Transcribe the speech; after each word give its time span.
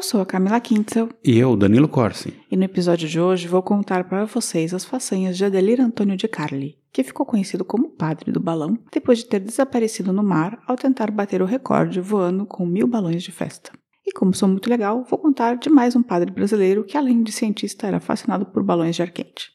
Eu 0.00 0.02
sou 0.02 0.22
a 0.22 0.24
Camila 0.24 0.58
Kintzel. 0.58 1.10
E 1.22 1.38
eu, 1.38 1.54
Danilo 1.54 1.86
Corsi. 1.86 2.32
E 2.50 2.56
no 2.56 2.64
episódio 2.64 3.06
de 3.06 3.20
hoje 3.20 3.46
vou 3.46 3.62
contar 3.62 4.08
para 4.08 4.24
vocês 4.24 4.72
as 4.72 4.82
façanhas 4.82 5.36
de 5.36 5.44
Adelir 5.44 5.78
Antônio 5.78 6.16
de 6.16 6.26
Carli, 6.26 6.78
que 6.90 7.04
ficou 7.04 7.26
conhecido 7.26 7.66
como 7.66 7.90
padre 7.90 8.32
do 8.32 8.40
balão 8.40 8.78
depois 8.90 9.18
de 9.18 9.26
ter 9.26 9.40
desaparecido 9.40 10.10
no 10.10 10.22
mar 10.22 10.58
ao 10.66 10.74
tentar 10.74 11.10
bater 11.10 11.42
o 11.42 11.44
recorde 11.44 12.00
voando 12.00 12.46
com 12.46 12.64
mil 12.64 12.86
balões 12.86 13.22
de 13.22 13.30
festa. 13.30 13.72
E 14.06 14.10
como 14.10 14.32
sou 14.32 14.48
muito 14.48 14.70
legal, 14.70 15.04
vou 15.04 15.18
contar 15.18 15.58
de 15.58 15.68
mais 15.68 15.94
um 15.94 16.02
padre 16.02 16.30
brasileiro 16.30 16.82
que, 16.82 16.96
além 16.96 17.22
de 17.22 17.30
cientista, 17.30 17.86
era 17.86 18.00
fascinado 18.00 18.46
por 18.46 18.62
balões 18.62 18.96
de 18.96 19.02
ar 19.02 19.10
quente. 19.10 19.50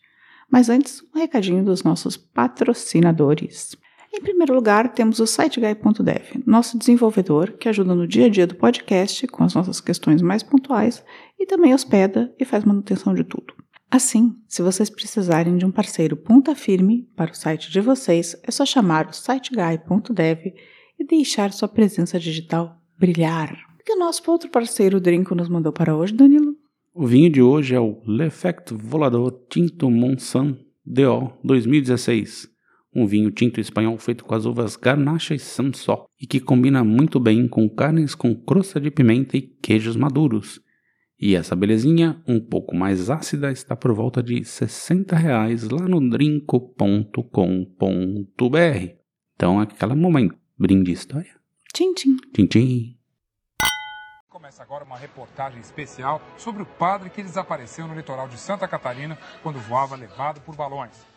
Mas 0.47 0.69
antes, 0.69 1.01
um 1.15 1.17
recadinho 1.17 1.65
dos 1.65 1.81
nossos 1.81 2.15
patrocinadores. 2.17 3.75
Em 4.17 4.21
primeiro 4.21 4.53
lugar, 4.53 4.93
temos 4.93 5.19
o 5.19 5.27
SiteGuy.dev, 5.27 6.41
nosso 6.45 6.79
desenvolvedor 6.79 7.51
que 7.51 7.67
ajuda 7.67 7.93
no 7.93 8.07
dia 8.07 8.27
a 8.27 8.29
dia 8.29 8.47
do 8.47 8.55
podcast 8.55 9.27
com 9.27 9.43
as 9.43 9.53
nossas 9.53 9.81
questões 9.81 10.21
mais 10.21 10.41
pontuais 10.41 11.03
e 11.37 11.45
também 11.45 11.73
hospeda 11.73 12.33
e 12.39 12.45
faz 12.45 12.63
manutenção 12.63 13.13
de 13.13 13.25
tudo. 13.25 13.53
Assim, 13.91 14.33
se 14.47 14.61
vocês 14.61 14.89
precisarem 14.89 15.57
de 15.57 15.65
um 15.65 15.71
parceiro 15.71 16.15
ponta 16.15 16.55
firme 16.55 17.09
para 17.13 17.31
o 17.31 17.35
site 17.35 17.69
de 17.69 17.81
vocês, 17.81 18.37
é 18.41 18.51
só 18.51 18.65
chamar 18.65 19.09
o 19.09 19.13
SiteGuy.dev 19.13 20.53
e 20.97 21.05
deixar 21.05 21.51
sua 21.51 21.67
presença 21.67 22.17
digital 22.17 22.81
brilhar. 22.97 23.51
O 23.77 23.83
que 23.83 23.91
o 23.91 23.99
nosso 23.99 24.23
outro 24.31 24.49
parceiro, 24.49 25.01
Drinco, 25.01 25.35
nos 25.35 25.49
mandou 25.49 25.73
para 25.73 25.93
hoje, 25.93 26.13
Danilo? 26.13 26.55
O 26.93 27.05
vinho 27.05 27.29
de 27.29 27.41
hoje 27.41 27.75
é 27.75 27.79
o 27.81 28.01
L'Effect 28.07 28.73
Volador 28.73 29.29
Tinto 29.49 29.91
Monsan 29.91 30.57
DO 30.85 31.33
2016 31.43 32.54
um 32.95 33.05
vinho 33.05 33.29
tinto 33.29 33.59
espanhol 33.59 33.97
feito 33.97 34.23
com 34.23 34.33
as 34.33 34.45
uvas 34.45 34.77
Garnacha 34.77 35.35
e 35.35 35.39
Samsó, 35.39 36.05
e 36.19 36.25
que 36.25 36.39
combina 36.39 36.83
muito 36.83 37.19
bem 37.19 37.47
com 37.47 37.69
carnes 37.69 38.15
com 38.15 38.33
crosta 38.33 38.79
de 38.79 38.89
pimenta 38.89 39.35
e 39.35 39.41
queijos 39.41 39.95
maduros. 39.97 40.61
E 41.19 41.35
essa 41.35 41.55
belezinha, 41.55 42.21
um 42.27 42.39
pouco 42.39 42.75
mais 42.75 43.09
ácida, 43.09 43.51
está 43.51 43.75
por 43.75 43.93
volta 43.93 44.21
de 44.21 44.43
60 44.43 45.15
reais 45.15 45.67
lá 45.69 45.87
no 45.87 46.09
drinco.com.br. 46.09 47.15
Então, 49.35 49.59
aquele 49.59 49.95
momento, 49.95 50.37
brinde 50.57 50.91
história. 50.91 51.35
Tchim, 51.73 51.93
tchim. 51.93 52.17
Tchim, 52.33 52.45
tchim. 52.47 52.97
Começa 54.29 54.61
agora 54.61 54.83
uma 54.83 54.97
reportagem 54.97 55.59
especial 55.59 56.21
sobre 56.37 56.61
o 56.61 56.65
padre 56.65 57.09
que 57.09 57.23
desapareceu 57.23 57.87
no 57.87 57.95
litoral 57.95 58.27
de 58.27 58.37
Santa 58.37 58.67
Catarina 58.67 59.17
quando 59.41 59.59
voava 59.59 59.95
levado 59.95 60.41
por 60.41 60.55
balões. 60.55 61.14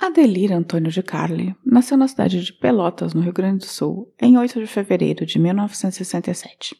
Adelir 0.00 0.52
Antônio 0.52 0.92
de 0.92 1.02
Carli 1.02 1.56
nasceu 1.66 1.96
na 1.96 2.06
cidade 2.06 2.40
de 2.44 2.52
Pelotas, 2.52 3.14
no 3.14 3.20
Rio 3.20 3.32
Grande 3.32 3.58
do 3.58 3.66
Sul, 3.66 4.14
em 4.22 4.38
8 4.38 4.60
de 4.60 4.66
fevereiro 4.68 5.26
de 5.26 5.40
1967. 5.40 6.76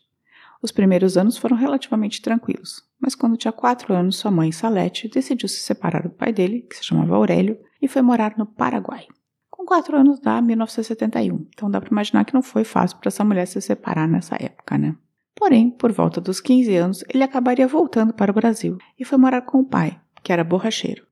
Os 0.62 0.70
primeiros 0.70 1.16
anos 1.16 1.36
foram 1.36 1.56
relativamente 1.56 2.22
tranquilos, 2.22 2.80
mas 3.00 3.16
quando 3.16 3.36
tinha 3.36 3.50
4 3.50 3.92
anos, 3.92 4.16
sua 4.16 4.30
mãe, 4.30 4.52
Salete, 4.52 5.08
decidiu 5.08 5.48
se 5.48 5.58
separar 5.58 6.04
do 6.04 6.10
pai 6.10 6.32
dele, 6.32 6.62
que 6.62 6.76
se 6.76 6.84
chamava 6.84 7.16
Aurélio, 7.16 7.58
e 7.82 7.88
foi 7.88 8.02
morar 8.02 8.38
no 8.38 8.46
Paraguai. 8.46 9.04
Com 9.50 9.66
4 9.66 9.96
anos 9.96 10.20
dá 10.20 10.40
1971, 10.40 11.44
então 11.52 11.68
dá 11.68 11.80
para 11.80 11.90
imaginar 11.90 12.24
que 12.24 12.34
não 12.34 12.42
foi 12.42 12.62
fácil 12.62 12.98
para 12.98 13.08
essa 13.08 13.24
mulher 13.24 13.46
se 13.46 13.60
separar 13.60 14.06
nessa 14.06 14.36
época, 14.36 14.78
né? 14.78 14.94
Porém, 15.34 15.70
por 15.70 15.90
volta 15.90 16.20
dos 16.20 16.40
15 16.40 16.76
anos, 16.76 17.04
ele 17.12 17.24
acabaria 17.24 17.66
voltando 17.66 18.12
para 18.12 18.30
o 18.30 18.34
Brasil 18.34 18.78
e 18.96 19.04
foi 19.04 19.18
morar 19.18 19.42
com 19.42 19.58
o 19.58 19.64
pai, 19.64 20.00
que 20.22 20.32
era 20.32 20.44
borracheiro. 20.44 21.07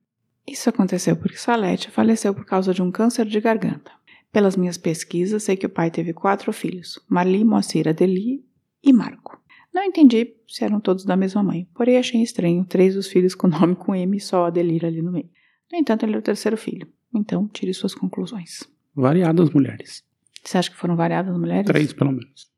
Isso 0.47 0.69
aconteceu 0.69 1.15
porque 1.17 1.37
Salete 1.37 1.91
faleceu 1.91 2.33
por 2.33 2.45
causa 2.45 2.73
de 2.73 2.81
um 2.81 2.91
câncer 2.91 3.25
de 3.25 3.39
garganta. 3.41 3.91
Pelas 4.31 4.55
minhas 4.55 4.77
pesquisas, 4.77 5.43
sei 5.43 5.57
que 5.57 5.65
o 5.65 5.69
pai 5.69 5.91
teve 5.91 6.13
quatro 6.13 6.53
filhos: 6.53 6.99
Marli, 7.09 7.43
Moacir, 7.43 7.87
Adeli 7.87 8.45
e 8.83 8.93
Marco. 8.93 9.41
Não 9.73 9.83
entendi 9.83 10.33
se 10.47 10.63
eram 10.63 10.79
todos 10.79 11.05
da 11.05 11.15
mesma 11.15 11.43
mãe, 11.43 11.67
porém 11.75 11.97
achei 11.97 12.21
estranho 12.21 12.65
três 12.65 12.95
dos 12.95 13.07
filhos 13.07 13.35
com 13.35 13.45
nome 13.47 13.75
com 13.75 13.93
M 13.93 14.17
e 14.17 14.19
só 14.19 14.45
Adelir 14.45 14.85
ali 14.85 15.01
no 15.01 15.11
meio. 15.11 15.29
No 15.71 15.77
entanto, 15.77 16.03
ele 16.03 16.15
é 16.15 16.17
o 16.17 16.21
terceiro 16.21 16.57
filho. 16.57 16.87
Então, 17.13 17.47
tire 17.47 17.73
suas 17.73 17.93
conclusões. 17.93 18.63
Variadas 18.95 19.49
mulheres. 19.51 20.03
Você 20.43 20.57
acha 20.57 20.71
que 20.71 20.77
foram 20.77 20.95
variadas 20.95 21.37
mulheres? 21.37 21.65
Três, 21.65 21.93
pelo 21.93 22.11
menos. 22.11 22.49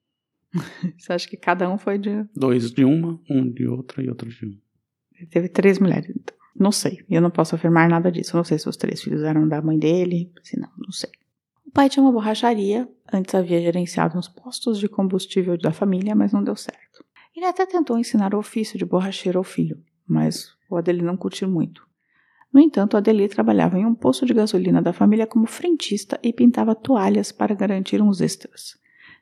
Você 0.97 1.11
acha 1.11 1.27
que 1.27 1.35
cada 1.35 1.69
um 1.69 1.77
foi 1.77 1.97
de. 1.97 2.25
Dois 2.35 2.71
de 2.71 2.85
uma, 2.85 3.19
um 3.29 3.51
de 3.51 3.67
outra 3.67 4.03
e 4.03 4.07
outro 4.07 4.29
de 4.29 4.45
um. 4.45 4.57
Teve 5.29 5.49
três 5.49 5.79
mulheres, 5.79 6.15
então. 6.15 6.38
Não 6.59 6.73
sei, 6.73 7.05
eu 7.09 7.21
não 7.21 7.31
posso 7.31 7.55
afirmar 7.55 7.87
nada 7.87 8.11
disso. 8.11 8.35
não 8.35 8.43
sei 8.43 8.59
se 8.59 8.67
os 8.67 8.75
três 8.75 9.01
filhos 9.01 9.23
eram 9.23 9.47
da 9.47 9.61
mãe 9.61 9.79
dele, 9.79 10.29
se 10.43 10.59
não, 10.59 10.69
não 10.77 10.91
sei. 10.91 11.09
O 11.65 11.71
pai 11.71 11.87
tinha 11.87 12.03
uma 12.03 12.11
borracharia, 12.11 12.89
antes 13.13 13.33
havia 13.33 13.61
gerenciado 13.61 14.17
uns 14.17 14.27
postos 14.27 14.77
de 14.77 14.89
combustível 14.89 15.57
da 15.57 15.71
família, 15.71 16.13
mas 16.13 16.33
não 16.33 16.43
deu 16.43 16.57
certo. 16.57 17.05
Ele 17.33 17.45
até 17.45 17.65
tentou 17.65 17.97
ensinar 17.97 18.35
o 18.35 18.39
ofício 18.39 18.77
de 18.77 18.83
borracheiro 18.83 19.37
ao 19.37 19.43
filho, 19.43 19.81
mas 20.05 20.49
o 20.69 20.75
Adeli 20.75 21.01
não 21.01 21.15
curtiu 21.15 21.47
muito. 21.47 21.87
No 22.51 22.59
entanto, 22.59 22.97
Adeli 22.97 23.29
trabalhava 23.29 23.77
em 23.77 23.85
um 23.85 23.95
posto 23.95 24.25
de 24.25 24.33
gasolina 24.33 24.81
da 24.81 24.91
família 24.91 25.27
como 25.27 25.45
frentista 25.45 26.19
e 26.21 26.33
pintava 26.33 26.75
toalhas 26.75 27.31
para 27.31 27.55
garantir 27.55 28.01
uns 28.01 28.19
extras. 28.19 28.77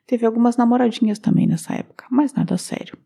Teve 0.06 0.26
algumas 0.26 0.56
namoradinhas 0.56 1.18
também 1.18 1.46
nessa 1.46 1.74
época, 1.74 2.06
mas 2.10 2.32
nada 2.32 2.56
sério. 2.56 2.98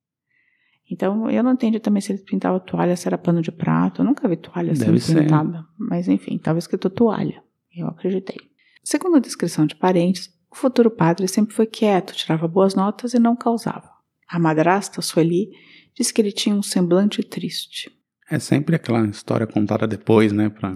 Então, 0.92 1.30
eu 1.30 1.42
não 1.42 1.52
entendi 1.52 1.80
também 1.80 2.02
se 2.02 2.12
ele 2.12 2.22
pintava 2.22 2.60
toalha, 2.60 2.94
se 2.94 3.08
era 3.08 3.16
pano 3.16 3.40
de 3.40 3.50
prato. 3.50 4.02
Eu 4.02 4.04
nunca 4.04 4.28
vi 4.28 4.36
toalha 4.36 4.74
Deve 4.74 5.00
sendo 5.00 5.22
pintada. 5.22 5.64
Mas, 5.78 6.06
enfim, 6.06 6.36
estava 6.36 6.58
escrito 6.58 6.90
toalha. 6.90 7.42
Eu 7.74 7.88
acreditei. 7.88 8.36
Segundo 8.84 9.16
a 9.16 9.20
descrição 9.20 9.64
de 9.64 9.74
parentes, 9.74 10.28
o 10.50 10.54
futuro 10.54 10.90
padre 10.90 11.26
sempre 11.26 11.54
foi 11.54 11.64
quieto, 11.64 12.12
tirava 12.12 12.46
boas 12.46 12.74
notas 12.74 13.14
e 13.14 13.18
não 13.18 13.34
causava. 13.34 13.90
A 14.28 14.38
madrasta, 14.38 15.00
Sueli, 15.00 15.48
disse 15.94 16.12
que 16.12 16.20
ele 16.20 16.30
tinha 16.30 16.54
um 16.54 16.62
semblante 16.62 17.22
triste. 17.22 17.90
É 18.30 18.38
sempre 18.38 18.76
aquela 18.76 19.06
história 19.06 19.46
contada 19.46 19.86
depois, 19.86 20.30
né, 20.30 20.50
pra, 20.50 20.74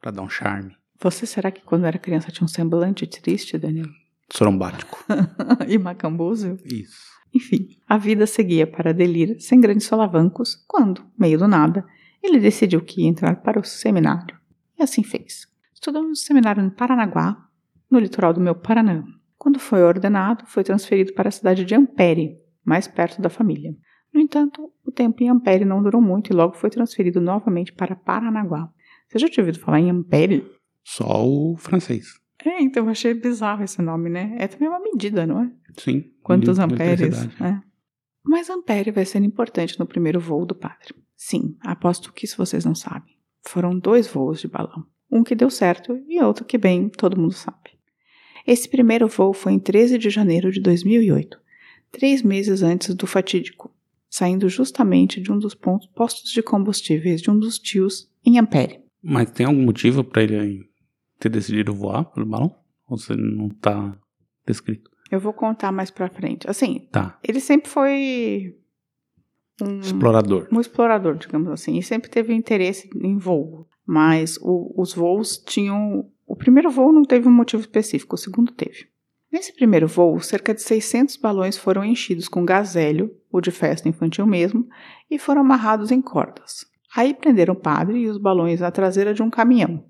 pra 0.00 0.12
dar 0.12 0.22
um 0.22 0.28
charme. 0.28 0.76
Você 1.00 1.26
será 1.26 1.50
que 1.50 1.62
quando 1.62 1.86
era 1.86 1.98
criança 1.98 2.30
tinha 2.30 2.44
um 2.44 2.48
semblante 2.48 3.04
triste, 3.04 3.58
Daniel? 3.58 3.88
Sorombático. 4.32 5.04
e 5.68 5.78
macambúzio? 5.78 6.58
Isso. 6.64 7.14
Enfim, 7.34 7.68
a 7.88 7.98
vida 7.98 8.26
seguia 8.26 8.66
para 8.66 8.94
Delir 8.94 9.40
sem 9.40 9.60
grandes 9.60 9.86
solavancos, 9.86 10.64
quando, 10.68 11.04
meio 11.18 11.38
do 11.38 11.48
nada, 11.48 11.84
ele 12.22 12.38
decidiu 12.38 12.80
que 12.80 13.02
ia 13.02 13.08
entrar 13.08 13.42
para 13.42 13.58
o 13.60 13.64
seminário. 13.64 14.38
E 14.78 14.82
assim 14.82 15.02
fez. 15.02 15.46
Estudou 15.72 16.02
no 16.02 16.14
seminário 16.14 16.62
em 16.62 16.70
Paranaguá, 16.70 17.36
no 17.90 17.98
litoral 17.98 18.32
do 18.32 18.40
meu 18.40 18.54
Paraná. 18.54 19.04
Quando 19.36 19.58
foi 19.58 19.82
ordenado, 19.82 20.44
foi 20.46 20.64
transferido 20.64 21.12
para 21.12 21.28
a 21.28 21.32
cidade 21.32 21.64
de 21.64 21.74
Ampere, 21.74 22.38
mais 22.64 22.88
perto 22.88 23.20
da 23.20 23.28
família. 23.28 23.76
No 24.12 24.20
entanto, 24.20 24.72
o 24.84 24.92
tempo 24.92 25.22
em 25.22 25.28
Ampere 25.28 25.64
não 25.64 25.82
durou 25.82 26.00
muito 26.00 26.32
e 26.32 26.36
logo 26.36 26.54
foi 26.54 26.70
transferido 26.70 27.20
novamente 27.20 27.72
para 27.72 27.96
Paranaguá. 27.96 28.70
Você 29.08 29.18
já 29.18 29.28
tinha 29.28 29.42
ouvido 29.42 29.60
falar 29.60 29.80
em 29.80 29.90
Ampere? 29.90 30.48
Só 30.84 31.26
o 31.26 31.56
francês. 31.56 32.23
É, 32.44 32.60
então 32.60 32.84
eu 32.84 32.90
achei 32.90 33.14
bizarro 33.14 33.64
esse 33.64 33.80
nome, 33.80 34.10
né? 34.10 34.36
É 34.38 34.46
também 34.46 34.68
uma 34.68 34.80
medida, 34.80 35.26
não 35.26 35.40
é? 35.40 35.50
Sim. 35.78 36.04
Quantos 36.22 36.58
amperes? 36.58 37.24
É. 37.40 37.60
Mas 38.22 38.50
ampere 38.50 38.90
vai 38.90 39.04
ser 39.04 39.22
importante 39.22 39.78
no 39.78 39.86
primeiro 39.86 40.20
voo 40.20 40.44
do 40.44 40.54
padre. 40.54 40.94
Sim, 41.16 41.56
aposto 41.60 42.12
que 42.12 42.24
isso 42.24 42.36
vocês 42.36 42.64
não 42.64 42.74
sabem. 42.74 43.14
Foram 43.46 43.78
dois 43.78 44.06
voos 44.06 44.40
de 44.40 44.48
balão. 44.48 44.86
Um 45.10 45.22
que 45.22 45.34
deu 45.34 45.48
certo 45.50 45.98
e 46.08 46.20
outro 46.22 46.44
que, 46.44 46.58
bem, 46.58 46.88
todo 46.88 47.20
mundo 47.20 47.32
sabe. 47.32 47.70
Esse 48.46 48.68
primeiro 48.68 49.08
voo 49.08 49.32
foi 49.32 49.52
em 49.52 49.58
13 49.58 49.96
de 49.96 50.10
janeiro 50.10 50.50
de 50.50 50.60
2008, 50.60 51.38
três 51.90 52.22
meses 52.22 52.62
antes 52.62 52.94
do 52.94 53.06
fatídico, 53.06 53.74
saindo 54.10 54.48
justamente 54.48 55.20
de 55.20 55.32
um 55.32 55.38
dos 55.38 55.54
pontos, 55.54 55.86
postos 55.88 56.30
de 56.30 56.42
combustíveis 56.42 57.22
de 57.22 57.30
um 57.30 57.38
dos 57.38 57.58
tios 57.58 58.10
em 58.24 58.38
Ampere. 58.38 58.80
Mas 59.02 59.30
tem 59.30 59.46
algum 59.46 59.62
motivo 59.62 60.02
para 60.04 60.22
ele 60.22 60.68
ter 61.18 61.28
decidido 61.28 61.72
voar 61.74 62.04
pelo 62.04 62.26
balão? 62.26 62.54
Ou 62.88 62.98
você 62.98 63.14
não 63.16 63.46
está 63.48 63.96
descrito? 64.46 64.90
Eu 65.10 65.20
vou 65.20 65.32
contar 65.32 65.70
mais 65.72 65.90
pra 65.90 66.08
frente. 66.08 66.48
Assim, 66.50 66.88
Tá. 66.90 67.18
ele 67.22 67.40
sempre 67.40 67.70
foi 67.70 68.56
um 69.62 69.80
Explorador. 69.80 70.48
um 70.52 70.60
explorador, 70.60 71.16
digamos 71.16 71.48
assim, 71.50 71.78
e 71.78 71.82
sempre 71.82 72.10
teve 72.10 72.34
interesse 72.34 72.88
em 72.96 73.16
voo. 73.18 73.68
Mas 73.86 74.38
o- 74.40 74.74
os 74.80 74.94
voos 74.94 75.36
tinham. 75.38 76.10
O 76.26 76.34
primeiro 76.34 76.70
voo 76.70 76.92
não 76.92 77.02
teve 77.04 77.28
um 77.28 77.32
motivo 77.32 77.60
específico, 77.60 78.14
o 78.14 78.18
segundo 78.18 78.50
teve. 78.52 78.86
Nesse 79.30 79.52
primeiro 79.54 79.86
voo, 79.86 80.20
cerca 80.20 80.54
de 80.54 80.62
600 80.62 81.16
balões 81.16 81.56
foram 81.58 81.84
enchidos 81.84 82.28
com 82.28 82.44
gás 82.44 82.76
hélio, 82.76 83.14
o 83.30 83.40
de 83.40 83.50
festa 83.50 83.88
infantil 83.88 84.26
mesmo, 84.26 84.66
e 85.10 85.18
foram 85.18 85.42
amarrados 85.42 85.90
em 85.90 86.00
cordas. 86.00 86.64
Aí 86.96 87.12
prenderam 87.12 87.52
o 87.54 87.60
padre 87.60 87.98
e 87.98 88.08
os 88.08 88.16
balões 88.16 88.62
à 88.62 88.70
traseira 88.70 89.12
de 89.12 89.22
um 89.22 89.28
caminhão. 89.28 89.84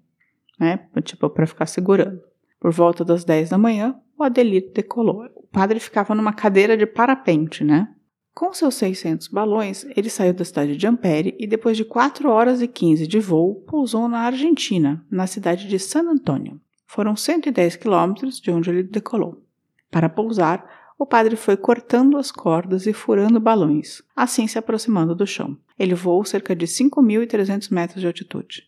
Né? 0.59 0.81
Tipo, 1.03 1.29
para 1.31 1.47
ficar 1.47 1.67
segurando. 1.67 2.21
Por 2.61 2.73
volta 2.73 3.05
das 3.05 3.25
10 3.25 3.51
da 3.51 3.59
manhã, 3.59 3.95
o 4.19 4.23
Adelito 4.23 4.73
decolou. 4.73 5.25
O 5.35 5.47
padre 5.47 5.79
ficava 5.79 6.15
numa 6.15 6.33
cadeira 6.33 6.77
de 6.77 6.87
parapente, 6.87 7.63
né? 7.63 7.89
Com 8.35 8.53
seus 8.53 8.75
600 8.75 9.29
balões, 9.29 9.87
ele 9.97 10.11
saiu 10.11 10.35
da 10.35 10.45
cidade 10.45 10.77
de 10.77 10.87
Ampere 10.87 11.37
e, 11.39 11.47
depois 11.47 11.77
de 11.77 11.85
4 11.85 12.29
horas 12.29 12.61
e 12.61 12.67
15 12.67 13.07
de 13.07 13.21
voo, 13.21 13.63
pousou 13.67 14.09
na 14.09 14.21
Argentina, 14.21 15.05
na 15.09 15.27
cidade 15.27 15.69
de 15.69 15.79
San 15.79 16.11
Antônio. 16.11 16.61
Foram 16.85 17.15
110 17.15 17.77
quilômetros 17.77 18.41
de 18.41 18.51
onde 18.51 18.71
ele 18.71 18.83
decolou. 18.83 19.45
Para 19.89 20.09
pousar, 20.09 20.69
o 20.99 21.07
padre 21.07 21.37
foi 21.37 21.57
cortando 21.57 22.17
as 22.17 22.33
cordas 22.33 22.87
e 22.87 22.93
furando 22.93 23.39
balões, 23.39 24.03
assim 24.17 24.47
se 24.47 24.59
aproximando 24.59 25.15
do 25.15 25.27
chão. 25.27 25.57
Ele 25.79 25.95
voou 25.95 26.25
cerca 26.25 26.57
de 26.57 26.67
5.300 26.67 27.71
metros 27.71 28.01
de 28.01 28.07
altitude. 28.07 28.65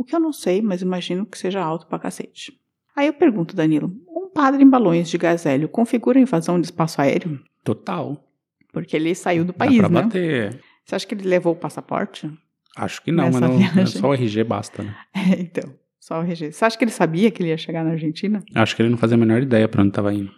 O 0.00 0.04
que 0.04 0.16
eu 0.16 0.18
não 0.18 0.32
sei, 0.32 0.62
mas 0.62 0.80
imagino 0.80 1.26
que 1.26 1.36
seja 1.36 1.60
alto 1.62 1.86
pra 1.86 1.98
cacete. 1.98 2.58
Aí 2.96 3.06
eu 3.08 3.12
pergunto, 3.12 3.54
Danilo, 3.54 3.92
um 4.08 4.30
padre 4.32 4.62
em 4.62 4.66
balões 4.66 5.10
de 5.10 5.18
gás 5.18 5.44
hélio 5.44 5.68
configura 5.68 6.18
a 6.18 6.22
invasão 6.22 6.58
de 6.58 6.68
espaço 6.68 7.02
aéreo? 7.02 7.38
Total. 7.62 8.16
Porque 8.72 8.96
ele 8.96 9.14
saiu 9.14 9.44
do 9.44 9.52
país, 9.52 9.76
Dá 9.76 9.90
pra 9.90 10.00
né? 10.00 10.02
bater. 10.06 10.60
Você 10.86 10.94
acha 10.94 11.06
que 11.06 11.14
ele 11.14 11.28
levou 11.28 11.52
o 11.52 11.56
passaporte? 11.56 12.32
Acho 12.74 13.02
que 13.02 13.12
não, 13.12 13.24
Nessa 13.24 13.40
mas 13.40 13.50
não, 13.50 13.58
viagem. 13.58 13.86
só 14.00 14.08
o 14.08 14.14
RG 14.14 14.42
basta, 14.42 14.82
né? 14.82 14.96
É, 15.14 15.38
então, 15.38 15.70
só 16.00 16.18
o 16.18 16.22
RG. 16.22 16.50
Você 16.52 16.64
acha 16.64 16.78
que 16.78 16.84
ele 16.84 16.90
sabia 16.90 17.30
que 17.30 17.42
ele 17.42 17.50
ia 17.50 17.58
chegar 17.58 17.84
na 17.84 17.90
Argentina? 17.90 18.42
Acho 18.54 18.74
que 18.74 18.80
ele 18.80 18.88
não 18.88 18.96
fazia 18.96 19.16
a 19.16 19.20
menor 19.20 19.42
ideia 19.42 19.68
pra 19.68 19.82
onde 19.82 19.92
tava 19.92 20.14
indo. 20.14 20.32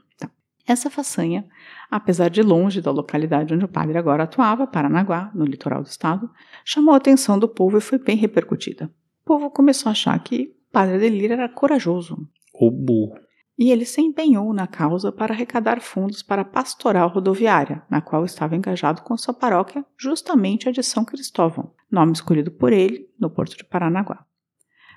Essa 0.67 0.91
façanha, 0.91 1.45
apesar 1.89 2.29
de 2.31 2.43
longe 2.43 2.81
da 2.81 2.91
localidade 2.91 3.55
onde 3.55 3.65
o 3.65 3.69
padre 3.69 3.97
agora 3.97 4.25
atuava, 4.25 4.67
Paranaguá, 4.67 5.31
no 5.35 5.45
litoral 5.45 5.83
do 5.83 5.89
estado, 5.89 6.29
chamou 6.65 6.95
a 6.95 6.97
atenção 6.97 7.39
do 7.39 7.49
povo 7.49 7.79
e 7.79 7.81
foi 7.81 7.99
bem 7.99 8.17
repercutida. 8.17 8.91
O 9.23 9.25
povo 9.25 9.51
começou 9.51 9.89
a 9.89 9.93
achar 9.93 10.19
que 10.23 10.53
o 10.69 10.73
padre 10.73 10.97
Adelir 10.97 11.31
era 11.31 11.49
corajoso 11.49 12.17
O 12.53 12.71
burro. 12.71 13.15
e 13.59 13.71
ele 13.71 13.85
se 13.85 14.01
empenhou 14.01 14.53
na 14.53 14.67
causa 14.67 15.13
para 15.13 15.33
arrecadar 15.33 15.81
fundos 15.81 16.23
para 16.23 16.43
a 16.43 16.45
pastoral 16.45 17.09
rodoviária, 17.09 17.83
na 17.89 18.01
qual 18.01 18.25
estava 18.25 18.57
engajado 18.57 19.03
com 19.03 19.17
sua 19.17 19.33
paróquia, 19.35 19.85
justamente 19.97 20.69
a 20.69 20.73
de 20.73 20.83
São 20.83 21.05
Cristóvão, 21.05 21.73
nome 21.91 22.13
escolhido 22.13 22.51
por 22.51 22.73
ele 22.73 23.09
no 23.19 23.31
porto 23.31 23.57
de 23.57 23.65
Paranaguá. 23.65 24.27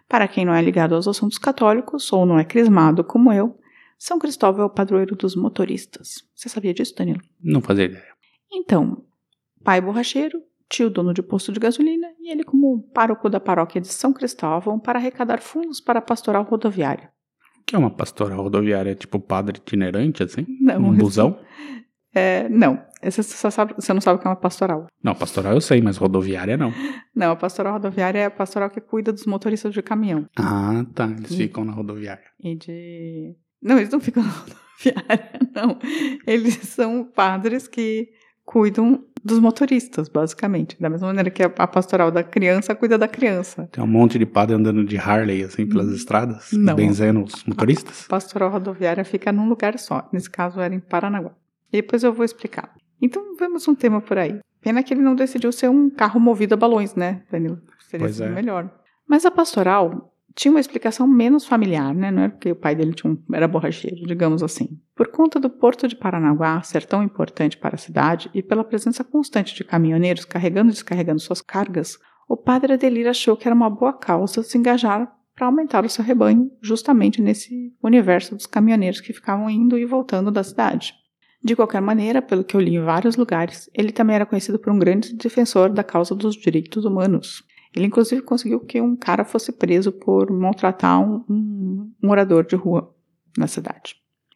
Para 0.08 0.28
quem 0.28 0.44
não 0.46 0.54
é 0.54 0.62
ligado 0.62 0.96
aos 0.96 1.08
assuntos 1.08 1.38
católicos 1.38 2.12
ou 2.12 2.26
não 2.26 2.40
é 2.40 2.44
crismado 2.46 3.04
como 3.04 3.32
eu, 3.32 3.60
São 3.98 4.18
Cristóvão 4.20 4.64
é 4.64 4.66
o 4.66 4.70
padroeiro 4.70 5.16
dos 5.16 5.36
motoristas. 5.36 6.24
Você 6.36 6.50
sabia 6.50 6.74
disso, 6.74 6.96
Danilo? 6.96 7.22
Não 7.42 7.62
fazia 7.62 7.86
ideia. 7.86 8.14
Então, 8.52 9.04
pai 9.64 9.82
borracheiro, 9.82 10.40
tio 10.70 10.90
dono 10.90 11.14
de 11.14 11.22
posto 11.22 11.52
de 11.52 11.60
gasolina 11.60 12.08
e 12.20 12.32
ele 12.32 12.44
como 12.44 12.82
pároco 12.94 13.30
da 13.30 13.40
paróquia 13.40 13.80
de 13.82 13.88
São 13.88 14.12
Cristóvão 14.14 14.80
para 14.80 15.00
arrecadar 15.00 15.42
fundos 15.42 15.80
para 15.80 16.00
a 16.00 16.02
pastoral 16.02 16.44
rodoviária. 16.44 17.10
O 17.62 17.64
que 17.66 17.76
é 17.76 17.80
uma 17.80 17.90
pastoral 17.90 18.42
rodoviária? 18.44 18.94
Tipo 18.96 19.20
padre 19.20 19.58
itinerante, 19.58 20.22
assim? 20.24 20.46
Não, 20.62 20.78
um 20.78 20.96
busão? 20.96 21.40
É, 22.18 22.48
não, 22.48 22.82
você, 23.04 23.22
sabe, 23.22 23.74
você 23.74 23.92
não 23.92 24.00
sabe 24.00 24.18
o 24.18 24.22
que 24.22 24.26
é 24.26 24.30
uma 24.30 24.38
pastoral. 24.38 24.88
Não, 25.04 25.14
pastoral 25.14 25.52
eu 25.52 25.60
sei, 25.60 25.82
mas 25.82 25.98
rodoviária 25.98 26.56
não. 26.56 26.72
Não, 27.14 27.32
a 27.32 27.36
pastoral 27.36 27.74
rodoviária 27.74 28.20
é 28.20 28.26
a 28.28 28.32
pastoral 28.32 28.70
que 28.70 28.80
cuida 28.80 29.12
dos 29.12 29.26
motoristas 29.26 29.74
de 29.74 29.82
caminhão. 29.84 30.26
Ah, 30.38 30.86
tá. 30.94 31.04
Eles 31.08 31.30
Hum. 31.34 31.36
ficam 31.36 31.66
na 31.66 31.74
rodoviária. 31.74 32.24
E 32.42 32.56
de. 32.56 33.36
Não, 33.62 33.76
eles 33.78 33.90
não 33.90 34.00
ficam 34.00 34.24
na 34.24 34.30
rodoviária, 34.32 35.30
não. 35.54 35.78
Eles 36.26 36.54
são 36.70 37.04
padres 37.04 37.68
que 37.68 38.08
cuidam 38.46 39.04
dos 39.26 39.40
motoristas, 39.40 40.08
basicamente. 40.08 40.78
Da 40.80 40.88
mesma 40.90 41.08
maneira 41.08 41.32
que 41.32 41.42
a 41.42 41.52
a 41.58 41.66
pastoral 41.68 42.12
da 42.12 42.24
criança 42.24 42.76
cuida 42.76 42.98
da 42.98 43.08
criança. 43.08 43.68
Tem 43.72 43.84
um 43.84 43.88
monte 43.88 44.20
de 44.20 44.26
padre 44.26 44.56
andando 44.56 44.84
de 44.86 44.98
Harley, 44.98 45.44
assim, 45.44 45.66
pelas 45.68 45.88
estradas, 45.90 46.54
Hum. 46.54 46.60
Não. 46.60 46.76
benzendo 46.76 47.24
os 47.24 47.44
motoristas. 47.46 48.06
A 48.06 48.10
pastoral 48.10 48.52
rodoviária 48.52 49.04
fica 49.04 49.32
num 49.32 49.50
lugar 49.50 49.80
só. 49.80 50.08
Nesse 50.14 50.30
caso 50.30 50.60
era 50.62 50.74
em 50.76 50.80
Paranaguá. 50.80 51.32
E 51.74 51.82
depois 51.82 52.04
eu 52.04 52.14
vou 52.14 52.24
explicar. 52.24 52.72
Então 53.02 53.36
vemos 53.36 53.68
um 53.68 53.74
tema 53.76 54.00
por 54.00 54.18
aí. 54.18 54.40
Pena 54.62 54.82
que 54.84 54.94
ele 54.94 55.02
não 55.02 55.16
decidiu 55.16 55.52
ser 55.52 55.70
um 55.70 55.90
carro 55.90 56.20
movido 56.20 56.54
a 56.54 56.58
balões, 56.58 56.96
né, 56.96 57.24
Danilo? 57.32 57.60
Seria 57.90 58.06
Pois 58.06 58.22
é. 58.22 58.30
melhor. 58.30 58.70
Mas 59.08 59.26
a 59.26 59.32
pastoral 59.32 60.15
tinha 60.36 60.52
uma 60.52 60.60
explicação 60.60 61.08
menos 61.08 61.46
familiar, 61.46 61.96
né? 61.96 62.12
Não 62.12 62.24
era 62.24 62.32
porque 62.32 62.52
o 62.52 62.56
pai 62.56 62.76
dele 62.76 62.94
tinha 62.94 63.14
um, 63.14 63.18
era 63.34 63.48
borracheiro, 63.48 64.06
digamos 64.06 64.44
assim. 64.44 64.78
Por 64.94 65.08
conta 65.08 65.40
do 65.40 65.50
porto 65.50 65.88
de 65.88 65.96
Paranaguá 65.96 66.62
ser 66.62 66.86
tão 66.86 67.02
importante 67.02 67.58
para 67.58 67.76
a 67.76 67.80
cidade 67.80 68.30
e 68.34 68.44
pela 68.44 68.64
presença 68.64 69.04
constante 69.04 69.56
de 69.56 69.64
caminhoneiros 69.64 70.26
carregando 70.26 70.70
e 70.70 70.74
descarregando 70.74 71.22
suas 71.22 71.42
cargas, 71.42 71.98
o 72.28 72.36
padre 72.36 72.74
Adelir 72.74 73.08
achou 73.08 73.38
que 73.38 73.48
era 73.48 73.56
uma 73.56 73.70
boa 73.70 73.94
causa 73.94 74.44
se 74.44 74.58
engajar 74.58 75.10
para 75.34 75.48
aumentar 75.48 75.86
o 75.86 75.90
seu 75.90 76.04
rebanho 76.04 76.52
justamente 76.62 77.22
nesse 77.22 77.74
universo 77.82 78.36
dos 78.36 78.46
caminhoneiros 78.46 79.00
que 79.00 79.14
ficavam 79.14 79.50
indo 79.50 79.78
e 79.78 79.86
voltando 79.86 80.32
da 80.32 80.44
cidade. 80.44 80.94
De 81.44 81.56
qualquer 81.56 81.82
maneira, 81.82 82.22
pelo 82.22 82.44
que 82.44 82.56
eu 82.56 82.60
li 82.60 82.76
em 82.76 82.84
vários 82.84 83.16
lugares, 83.16 83.70
ele 83.74 83.92
também 83.92 84.16
era 84.16 84.26
conhecido 84.26 84.58
por 84.58 84.74
um 84.74 84.80
grande 84.80 85.14
defensor 85.14 85.70
da 85.70 85.84
causa 85.84 86.16
dos 86.16 86.36
direitos 86.36 86.86
humanos. 86.86 87.44
Ele, 87.76 87.88
inclusive, 87.88 88.22
conseguiu 88.22 88.60
que 88.62 88.80
um 88.80 88.96
cara 88.96 89.26
fosse 89.26 89.52
preso 89.52 89.92
por 89.92 90.32
maltratar 90.32 91.02
um, 91.02 91.26
um 91.30 91.92
morador 92.02 92.46
de 92.46 92.56
rua 92.56 92.96
na 93.38 93.48
cidade. 93.48 93.96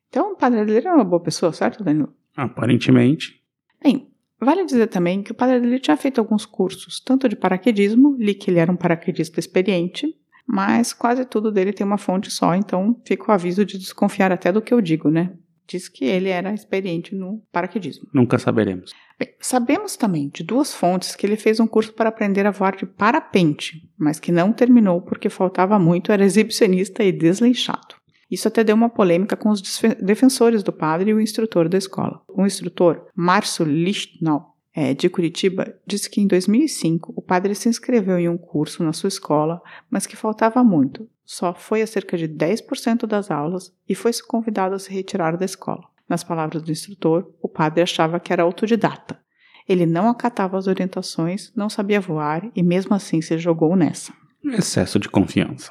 Então, 0.09 0.33
o 0.33 0.36
padre 0.36 0.59
Adelir 0.59 0.86
era 0.86 0.95
uma 0.95 1.06
boa 1.06 1.21
pessoa, 1.21 1.53
certo, 1.53 1.83
Danilo? 1.83 2.13
Aparentemente. 2.36 3.41
Bem, 3.81 4.12
vale 4.39 4.65
dizer 4.65 4.88
também 4.88 5.24
que 5.24 5.31
o 5.31 5.36
padre 5.36 5.56
Adelir 5.56 5.80
tinha 5.80 5.95
feito 5.95 6.19
alguns 6.19 6.45
cursos, 6.45 7.00
tanto 7.00 7.30
de 7.30 7.36
paraquedismo, 7.36 8.18
li 8.19 8.33
que 8.33 8.51
ele 8.51 8.59
era 8.59 8.71
um 8.71 8.75
paraquedista 8.75 9.39
experiente, 9.39 10.13
mas 10.45 10.91
quase 10.91 11.24
tudo 11.25 11.51
dele 11.51 11.71
tem 11.71 11.86
uma 11.86 11.97
fonte 11.97 12.30
só, 12.31 12.56
então 12.56 13.00
fica 13.06 13.31
o 13.31 13.33
aviso 13.33 13.63
de 13.63 13.77
desconfiar 13.77 14.31
até 14.31 14.51
do 14.51 14.62
que 14.62 14.74
eu 14.74 14.81
digo, 14.81 15.09
né? 15.09 15.31
Diz 15.69 15.88
que 15.88 16.04
ele 16.04 16.30
era 16.30 16.51
experiente 16.51 17.13
no 17.13 17.44
paraquedismo. 17.51 18.07
Nunca 18.12 18.39
saberemos. 18.39 18.92
Bem, 19.19 19.30
sabemos 19.39 19.95
também 19.95 20.27
de 20.27 20.44
duas 20.44 20.74
fontes 20.74 21.16
que 21.16 21.27
ele 21.27 21.36
fez 21.36 21.60
um 21.60 21.68
curso 21.68 21.94
para 21.94 22.10
aprender 22.10 22.48
a 22.48 22.51
voar 22.51 22.75
de 22.75 22.88
parapente, 22.88 23.88
mas 23.95 24.19
que 24.19 24.31
não 24.31 24.51
terminou 24.51 25.00
porque 25.00 25.30
faltava 25.30 25.77
muito, 25.77 26.12
era 26.12 26.25
exibicionista 26.25 27.04
e 27.04 27.12
desleixado. 27.12 28.00
Isso 28.31 28.48
até 28.48 28.63
deu 28.63 28.75
uma 28.75 28.89
polêmica 28.89 29.36
com 29.36 29.50
os 29.50 29.62
defensores 30.01 30.63
do 30.63 30.74
padre 30.74 31.12
e 31.12 31.13
o 31.13 31.21
instrutor 31.21 31.69
da 31.69 31.77
escola. 31.77 32.19
O 32.27 32.45
instrutor, 32.45 33.06
Márcio 33.15 33.63
Lichtnau, 33.63 34.56
é, 34.81 34.94
de 34.94 35.10
Curitiba, 35.10 35.76
disse 35.86 36.10
que 36.10 36.22
em 36.22 36.26
2005 36.26 37.12
o 37.13 37.22
padre 37.22 37.53
se 37.53 37.68
inscreveu 37.68 38.18
em 38.18 38.30
um 38.30 38.38
curso 38.38 38.82
na 38.82 38.94
sua 38.94 39.10
escola, 39.10 39.62
mas 39.92 40.08
que 40.08 40.15
faltava 40.15 40.63
muito. 40.63 41.06
Só 41.25 41.53
foi 41.53 41.82
a 41.82 41.88
cerca 41.88 42.18
de 42.18 42.30
10% 42.30 43.06
das 43.06 43.30
aulas 43.30 43.74
e 43.89 43.94
foi 43.94 44.13
convidado 44.25 44.74
a 44.74 44.80
se 44.80 44.89
retirar 44.89 45.36
da 45.36 45.44
escola. 45.44 45.84
Nas 46.08 46.24
palavras 46.24 46.62
do 46.63 46.72
instrutor, 46.72 47.30
o 47.42 47.50
padre 47.50 47.82
achava 47.82 48.22
que 48.22 48.32
era 48.32 48.44
autodidata. 48.44 49.20
Ele 49.68 49.86
não 49.86 50.08
acatava 50.08 50.58
as 50.58 50.65
orientações, 50.65 51.51
não 51.53 51.70
sabia 51.70 52.00
voar 52.00 52.50
e 52.56 52.63
mesmo 52.63 52.96
assim 52.96 53.22
se 53.22 53.38
jogou 53.38 53.75
nessa. 53.75 54.13
Excesso 54.46 54.98
de 54.98 55.10
confiança. 55.10 55.70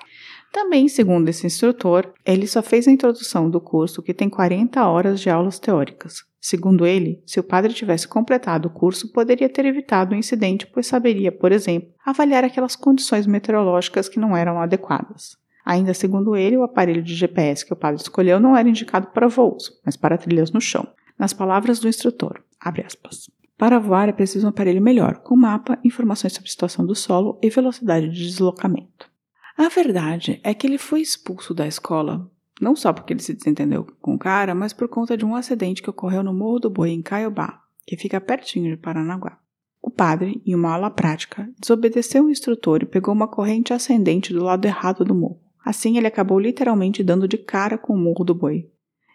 Também, 0.52 0.88
segundo 0.88 1.28
esse 1.28 1.46
instrutor, 1.46 2.12
ele 2.24 2.46
só 2.46 2.62
fez 2.62 2.88
a 2.88 2.90
introdução 2.90 3.50
do 3.50 3.60
curso 3.60 4.02
que 4.02 4.14
tem 4.14 4.28
40 4.28 4.86
horas 4.86 5.20
de 5.20 5.28
aulas 5.28 5.58
teóricas. 5.58 6.24
Segundo 6.40 6.86
ele, 6.86 7.22
se 7.26 7.38
o 7.38 7.44
padre 7.44 7.72
tivesse 7.72 8.06
completado 8.08 8.68
o 8.68 8.70
curso, 8.70 9.12
poderia 9.12 9.48
ter 9.48 9.66
evitado 9.66 10.14
o 10.14 10.18
incidente, 10.18 10.66
pois 10.66 10.86
saberia, 10.86 11.30
por 11.30 11.52
exemplo, 11.52 11.90
avaliar 12.04 12.44
aquelas 12.44 12.76
condições 12.76 13.26
meteorológicas 13.26 14.08
que 14.08 14.20
não 14.20 14.36
eram 14.36 14.60
adequadas. 14.60 15.36
Ainda 15.64 15.92
segundo 15.92 16.34
ele, 16.34 16.56
o 16.56 16.62
aparelho 16.62 17.02
de 17.02 17.14
GPS 17.14 17.66
que 17.66 17.72
o 17.72 17.76
padre 17.76 18.00
escolheu 18.00 18.40
não 18.40 18.56
era 18.56 18.68
indicado 18.68 19.08
para 19.08 19.28
voos, 19.28 19.78
mas 19.84 19.96
para 19.96 20.16
trilhas 20.16 20.50
no 20.50 20.60
chão. 20.60 20.88
Nas 21.18 21.34
palavras 21.34 21.80
do 21.80 21.88
instrutor, 21.88 22.40
abre 22.58 22.82
aspas. 22.82 23.28
Para 23.58 23.80
voar 23.80 24.08
é 24.08 24.12
preciso 24.12 24.46
um 24.46 24.50
aparelho 24.50 24.80
melhor, 24.80 25.18
com 25.18 25.36
mapa, 25.36 25.78
informações 25.84 26.32
sobre 26.32 26.48
a 26.48 26.50
situação 26.50 26.86
do 26.86 26.94
solo 26.94 27.38
e 27.42 27.50
velocidade 27.50 28.08
de 28.08 28.26
deslocamento. 28.26 29.07
A 29.58 29.68
verdade 29.68 30.40
é 30.44 30.54
que 30.54 30.68
ele 30.68 30.78
foi 30.78 31.00
expulso 31.00 31.52
da 31.52 31.66
escola, 31.66 32.30
não 32.60 32.76
só 32.76 32.92
porque 32.92 33.12
ele 33.12 33.20
se 33.20 33.34
desentendeu 33.34 33.84
com 34.00 34.14
o 34.14 34.18
cara, 34.18 34.54
mas 34.54 34.72
por 34.72 34.86
conta 34.86 35.16
de 35.16 35.24
um 35.24 35.34
acidente 35.34 35.82
que 35.82 35.90
ocorreu 35.90 36.22
no 36.22 36.32
Morro 36.32 36.60
do 36.60 36.70
Boi, 36.70 36.90
em 36.90 37.02
Caiobá, 37.02 37.60
que 37.84 37.96
fica 37.96 38.20
pertinho 38.20 38.70
de 38.70 38.80
Paranaguá. 38.80 39.36
O 39.82 39.90
padre, 39.90 40.40
em 40.46 40.54
uma 40.54 40.74
aula 40.74 40.88
prática, 40.92 41.50
desobedeceu 41.58 42.26
o 42.26 42.30
instrutor 42.30 42.84
e 42.84 42.86
pegou 42.86 43.12
uma 43.12 43.26
corrente 43.26 43.72
ascendente 43.72 44.32
do 44.32 44.44
lado 44.44 44.64
errado 44.64 45.04
do 45.04 45.12
morro. 45.12 45.40
Assim, 45.64 45.98
ele 45.98 46.06
acabou 46.06 46.38
literalmente 46.38 47.02
dando 47.02 47.26
de 47.26 47.36
cara 47.36 47.76
com 47.76 47.92
o 47.94 47.98
Morro 47.98 48.24
do 48.24 48.36
Boi. 48.36 48.70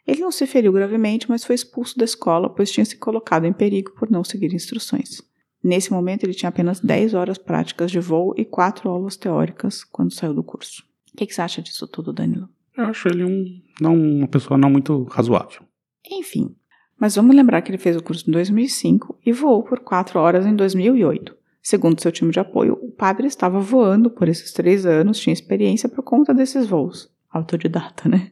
Ele 0.05 0.19
não 0.19 0.31
se 0.31 0.45
feriu 0.45 0.73
gravemente, 0.73 1.29
mas 1.29 1.45
foi 1.45 1.55
expulso 1.55 1.97
da 1.97 2.03
escola, 2.03 2.49
pois 2.49 2.69
tinha 2.69 2.85
se 2.85 2.97
colocado 2.97 3.45
em 3.45 3.53
perigo 3.53 3.93
por 3.97 4.11
não 4.11 4.25
seguir 4.25 4.53
instruções. 4.53 5.21
Nesse 5.63 5.91
momento, 5.91 6.23
ele 6.23 6.33
tinha 6.33 6.49
apenas 6.49 6.79
10 6.79 7.13
horas 7.13 7.37
práticas 7.37 7.89
de 7.89 7.99
voo 7.99 8.33
e 8.37 8.43
4 8.43 8.89
aulas 8.89 9.15
teóricas 9.15 9.83
quando 9.83 10.13
saiu 10.13 10.33
do 10.33 10.43
curso. 10.43 10.83
O 11.13 11.17
que, 11.17 11.25
que 11.25 11.33
você 11.33 11.41
acha 11.41 11.61
disso 11.61 11.87
tudo, 11.87 12.11
Danilo? 12.11 12.49
Eu 12.75 12.85
acho 12.85 13.07
ele 13.07 13.23
um, 13.23 13.61
não, 13.79 13.95
uma 13.95 14.27
pessoa 14.27 14.57
não 14.57 14.69
muito 14.69 15.03
razoável. 15.03 15.61
Enfim, 16.09 16.55
mas 16.99 17.15
vamos 17.15 17.35
lembrar 17.35 17.61
que 17.61 17.69
ele 17.71 17.77
fez 17.77 17.95
o 17.95 18.03
curso 18.03 18.27
em 18.29 18.33
2005 18.33 19.19
e 19.25 19.31
voou 19.31 19.63
por 19.63 19.79
4 19.79 20.19
horas 20.19 20.45
em 20.45 20.55
2008. 20.55 21.35
Segundo 21.61 22.01
seu 22.01 22.11
time 22.11 22.31
de 22.31 22.39
apoio, 22.39 22.77
o 22.81 22.91
padre 22.91 23.25
estava 23.25 23.57
voando 23.59 24.09
por 24.09 24.27
esses 24.27 24.51
três 24.51 24.85
anos, 24.85 25.17
tinha 25.19 25.31
experiência 25.31 25.87
por 25.87 26.03
conta 26.03 26.33
desses 26.33 26.67
voos. 26.67 27.09
Autodidata, 27.31 28.09
né? 28.09 28.31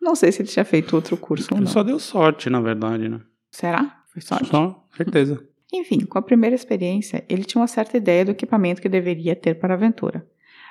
Não 0.00 0.14
sei 0.14 0.32
se 0.32 0.42
ele 0.42 0.48
tinha 0.48 0.64
feito 0.64 0.94
outro 0.94 1.16
curso 1.16 1.48
ou 1.52 1.56
Ele 1.56 1.64
não. 1.64 1.72
só 1.72 1.82
deu 1.82 1.98
sorte, 1.98 2.50
na 2.50 2.60
verdade, 2.60 3.08
né? 3.08 3.20
Será? 3.50 4.02
Foi 4.12 4.20
sorte? 4.20 4.48
Só, 4.48 4.84
certeza. 4.94 5.42
Enfim, 5.72 6.00
com 6.00 6.18
a 6.18 6.22
primeira 6.22 6.54
experiência, 6.54 7.24
ele 7.28 7.44
tinha 7.44 7.60
uma 7.60 7.66
certa 7.66 7.96
ideia 7.96 8.24
do 8.24 8.32
equipamento 8.32 8.82
que 8.82 8.88
deveria 8.88 9.34
ter 9.34 9.54
para 9.54 9.72
a 9.72 9.76
aventura. 9.76 10.26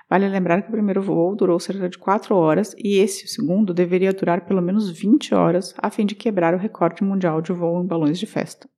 Vale 0.09 0.27
lembrar 0.27 0.61
que 0.61 0.67
o 0.67 0.71
primeiro 0.71 1.01
voo 1.01 1.35
durou 1.35 1.59
cerca 1.59 1.87
de 1.87 1.97
4 1.97 2.35
horas 2.35 2.75
e 2.77 2.97
esse, 2.97 3.25
o 3.25 3.27
segundo, 3.27 3.73
deveria 3.73 4.11
durar 4.11 4.45
pelo 4.45 4.61
menos 4.61 4.91
20 4.91 5.33
horas 5.33 5.73
a 5.77 5.89
fim 5.89 6.05
de 6.05 6.15
quebrar 6.15 6.53
o 6.53 6.57
recorde 6.57 7.03
mundial 7.03 7.41
de 7.41 7.53
voo 7.53 7.81
em 7.81 7.87
balões 7.87 8.19
de 8.19 8.25
festa. 8.25 8.69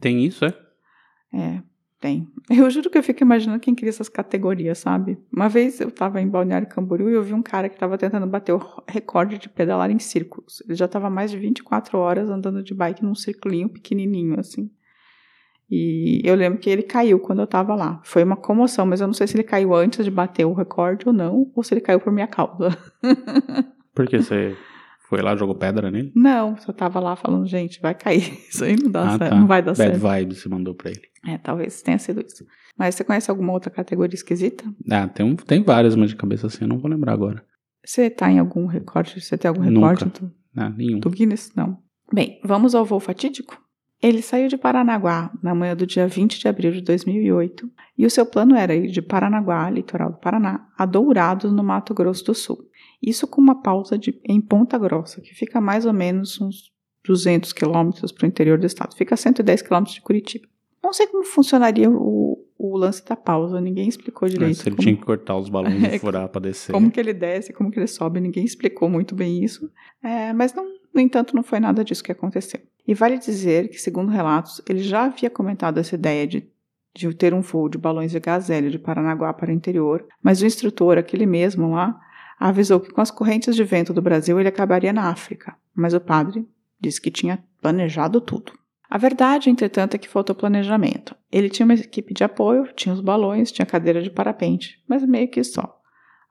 Tem 0.00 0.24
isso, 0.24 0.44
é? 0.44 0.54
É, 1.32 1.62
tem. 2.00 2.26
Eu 2.50 2.68
juro 2.70 2.90
que 2.90 2.98
eu 2.98 3.02
fico 3.04 3.22
imaginando 3.22 3.60
quem 3.60 3.74
cria 3.74 3.90
essas 3.90 4.08
categorias, 4.08 4.78
sabe? 4.78 5.16
Uma 5.32 5.48
vez 5.48 5.80
eu 5.80 5.92
tava 5.92 6.20
em 6.20 6.26
Balneário 6.26 6.68
Camboriú 6.68 7.08
e 7.08 7.14
eu 7.14 7.22
vi 7.22 7.34
um 7.34 7.42
cara 7.42 7.68
que 7.68 7.78
tava 7.78 7.96
tentando 7.96 8.26
bater 8.26 8.52
o 8.52 8.82
recorde 8.88 9.38
de 9.38 9.48
pedalar 9.48 9.90
em 9.90 10.00
círculos. 10.00 10.60
Ele 10.66 10.74
já 10.74 10.88
tava 10.88 11.08
mais 11.08 11.30
de 11.30 11.38
24 11.38 11.96
horas 11.98 12.28
andando 12.28 12.64
de 12.64 12.74
bike 12.74 13.04
num 13.04 13.14
circulinho 13.14 13.68
pequenininho, 13.68 14.40
assim. 14.40 14.68
E 15.70 16.20
eu 16.24 16.34
lembro 16.34 16.58
que 16.58 16.68
ele 16.68 16.82
caiu 16.82 17.20
quando 17.20 17.40
eu 17.42 17.46
tava 17.46 17.74
lá. 17.76 18.00
Foi 18.04 18.24
uma 18.24 18.36
comoção, 18.36 18.84
mas 18.84 19.00
eu 19.00 19.06
não 19.06 19.14
sei 19.14 19.26
se 19.26 19.36
ele 19.36 19.44
caiu 19.44 19.72
antes 19.74 20.04
de 20.04 20.10
bater 20.10 20.44
o 20.44 20.52
recorde 20.52 21.04
ou 21.06 21.12
não, 21.12 21.50
ou 21.54 21.62
se 21.62 21.72
ele 21.72 21.80
caiu 21.80 22.00
por 22.00 22.12
minha 22.12 22.26
causa. 22.26 22.76
Porque 23.94 24.18
você 24.20 24.56
foi 25.08 25.22
lá, 25.22 25.36
jogou 25.36 25.54
pedra 25.54 25.90
nele? 25.90 26.12
Não, 26.14 26.56
só 26.56 26.72
tava 26.72 26.98
lá 27.00 27.14
falando, 27.16 27.46
gente, 27.46 27.80
vai 27.80 27.94
cair. 27.94 28.38
Isso 28.50 28.64
aí 28.64 28.76
não 28.80 28.90
dá 28.90 29.02
ah, 29.14 29.18
certo, 29.18 29.30
tá. 29.30 29.36
não 29.36 29.46
vai 29.46 29.62
dar 29.62 29.72
Bad 29.72 29.76
certo. 29.76 29.98
vibe 30.00 30.34
você 30.34 30.48
mandou 30.48 30.74
pra 30.74 30.90
ele. 30.90 31.02
É, 31.26 31.36
talvez 31.38 31.82
tenha 31.82 31.98
sido 31.98 32.24
isso. 32.26 32.44
Mas 32.78 32.94
você 32.94 33.04
conhece 33.04 33.30
alguma 33.30 33.52
outra 33.52 33.70
categoria 33.70 34.14
esquisita? 34.14 34.64
Ah, 34.90 35.06
tem, 35.06 35.26
um, 35.26 35.36
tem 35.36 35.62
várias, 35.62 35.94
mas 35.94 36.08
de 36.10 36.16
cabeça 36.16 36.46
assim 36.46 36.60
eu 36.62 36.68
não 36.68 36.78
vou 36.78 36.90
lembrar 36.90 37.12
agora. 37.12 37.44
Você 37.84 38.08
tá 38.08 38.30
em 38.30 38.38
algum 38.38 38.64
recorde? 38.66 39.20
Você 39.20 39.36
tem 39.36 39.48
algum 39.48 39.62
Nunca. 39.62 40.04
recorde 40.04 40.20
do, 40.20 40.32
Ah, 40.56 40.70
nenhum. 40.70 40.98
do 40.98 41.10
Guinness? 41.10 41.52
Não. 41.54 41.78
Bem, 42.12 42.40
vamos 42.42 42.74
ao 42.74 42.84
voo 42.86 43.00
fatídico? 43.00 43.60
Ele 44.02 44.22
saiu 44.22 44.48
de 44.48 44.56
Paranaguá 44.56 45.30
na 45.42 45.54
manhã 45.54 45.76
do 45.76 45.86
dia 45.86 46.06
20 46.08 46.38
de 46.40 46.48
abril 46.48 46.72
de 46.72 46.80
2008 46.80 47.70
e 47.98 48.06
o 48.06 48.10
seu 48.10 48.24
plano 48.24 48.54
era 48.56 48.74
ir 48.74 48.90
de 48.90 49.02
Paranaguá, 49.02 49.68
litoral 49.68 50.12
do 50.12 50.18
Paraná, 50.18 50.66
a 50.78 50.86
Dourados, 50.86 51.52
no 51.52 51.62
Mato 51.62 51.92
Grosso 51.92 52.24
do 52.24 52.34
Sul. 52.34 52.58
Isso 53.02 53.26
com 53.26 53.40
uma 53.40 53.62
pausa 53.62 53.98
de, 53.98 54.18
em 54.24 54.40
Ponta 54.40 54.78
Grossa, 54.78 55.20
que 55.20 55.34
fica 55.34 55.60
mais 55.60 55.84
ou 55.84 55.92
menos 55.92 56.40
uns 56.40 56.70
200 57.04 57.52
quilômetros 57.52 58.10
para 58.12 58.24
o 58.24 58.28
interior 58.28 58.58
do 58.58 58.66
estado. 58.66 58.94
Fica 58.96 59.14
a 59.14 59.18
110 59.18 59.62
quilômetros 59.62 59.94
de 59.94 60.00
Curitiba. 60.02 60.46
Não 60.82 60.94
sei 60.94 61.06
como 61.06 61.22
funcionaria 61.24 61.90
o, 61.90 62.38
o 62.58 62.76
lance 62.78 63.04
da 63.04 63.14
pausa, 63.16 63.60
ninguém 63.60 63.86
explicou 63.86 64.26
Mas 64.26 64.32
direito. 64.32 64.56
se 64.56 64.68
ele 64.68 64.76
como- 64.76 64.82
tinha 64.82 64.96
que 64.96 65.04
cortar 65.04 65.36
os 65.36 65.50
balões 65.50 65.82
É, 65.84 65.96
e 65.96 65.98
furar 65.98 66.26
pra 66.28 66.40
descer. 66.40 66.72
como 66.72 66.90
que 66.90 66.98
ele 66.98 67.12
desce, 67.12 67.52
como 67.52 67.70
que 67.70 67.78
ele 67.78 67.86
sobe, 67.86 68.18
ninguém 68.18 68.44
explicou 68.44 68.88
muito 68.88 69.14
bem 69.14 69.44
isso. 69.44 69.70
É, 70.02 70.32
mas, 70.32 70.54
não, 70.54 70.64
no 70.94 71.00
entanto, 71.00 71.34
não 71.34 71.42
foi 71.42 71.60
nada 71.60 71.84
disso 71.84 72.02
que 72.02 72.12
aconteceu. 72.12 72.60
E 72.86 72.94
vale 72.94 73.18
dizer 73.18 73.68
que, 73.68 73.78
segundo 73.78 74.10
relatos, 74.10 74.60
ele 74.68 74.82
já 74.82 75.04
havia 75.04 75.30
comentado 75.30 75.78
essa 75.78 75.94
ideia 75.94 76.26
de, 76.26 76.48
de 76.94 77.14
ter 77.14 77.32
um 77.32 77.40
voo 77.40 77.68
de 77.68 77.78
balões 77.78 78.10
de 78.10 78.20
gazelle 78.20 78.70
de 78.70 78.78
Paranaguá 78.78 79.32
para 79.32 79.50
o 79.50 79.54
interior, 79.54 80.06
mas 80.22 80.42
o 80.42 80.46
instrutor, 80.46 80.98
aquele 80.98 81.26
mesmo 81.26 81.70
lá, 81.70 81.98
avisou 82.38 82.80
que 82.80 82.90
com 82.90 83.00
as 83.00 83.10
correntes 83.10 83.54
de 83.54 83.62
vento 83.62 83.92
do 83.92 84.02
Brasil 84.02 84.40
ele 84.40 84.48
acabaria 84.48 84.92
na 84.92 85.10
África. 85.10 85.56
Mas 85.74 85.94
o 85.94 86.00
padre 86.00 86.48
disse 86.80 87.00
que 87.00 87.10
tinha 87.10 87.44
planejado 87.60 88.20
tudo. 88.20 88.52
A 88.88 88.98
verdade, 88.98 89.48
entretanto, 89.48 89.94
é 89.94 89.98
que 89.98 90.08
faltou 90.08 90.34
planejamento. 90.34 91.14
Ele 91.30 91.48
tinha 91.48 91.64
uma 91.64 91.74
equipe 91.74 92.12
de 92.12 92.24
apoio, 92.24 92.66
tinha 92.74 92.92
os 92.92 93.00
balões, 93.00 93.52
tinha 93.52 93.64
cadeira 93.64 94.02
de 94.02 94.10
parapente, 94.10 94.82
mas 94.88 95.06
meio 95.06 95.28
que 95.28 95.44
só. 95.44 95.79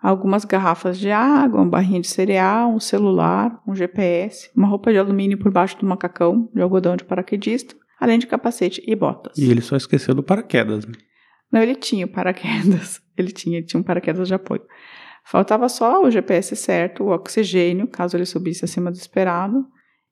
Algumas 0.02 0.46
garrafas 0.46 0.98
de 0.98 1.12
água, 1.12 1.60
uma 1.60 1.70
barrinha 1.70 2.00
de 2.00 2.08
cereal, 2.08 2.74
um 2.74 2.80
celular, 2.80 3.62
um 3.68 3.76
GPS, 3.76 4.50
uma 4.56 4.68
roupa 4.68 4.92
de 4.92 4.98
alumínio 4.98 5.38
por 5.38 5.52
baixo 5.52 5.78
do 5.78 5.86
macacão 5.86 6.50
de 6.54 6.62
algodão 6.62 6.96
de 6.96 7.04
paraquedista, 7.04 7.76
além 8.00 8.18
de 8.18 8.26
capacete 8.26 8.82
e 8.88 8.96
botas. 8.96 9.38
E 9.38 9.50
ele 9.52 9.62
só 9.62 9.76
esqueceu 9.76 10.16
do 10.16 10.24
paraquedas. 10.24 10.86
né? 10.86 10.94
Não, 11.52 11.62
ele 11.62 11.76
tinha 11.76 12.08
paraquedas. 12.08 13.02
Ele 13.20 13.34
tinha, 13.34 13.58
ele 13.58 13.66
tinha 13.66 13.78
um 13.78 13.84
paraquedas 13.84 14.30
de 14.30 14.34
apoio. 14.34 14.62
Faltava 15.26 15.68
só 15.68 16.02
o 16.02 16.10
GPS 16.10 16.56
certo, 16.56 17.04
o 17.04 17.10
oxigênio, 17.10 17.86
caso 17.86 18.16
ele 18.16 18.26
subisse 18.26 18.64
acima 18.64 18.90
do 18.90 18.96
esperado, 18.96 19.68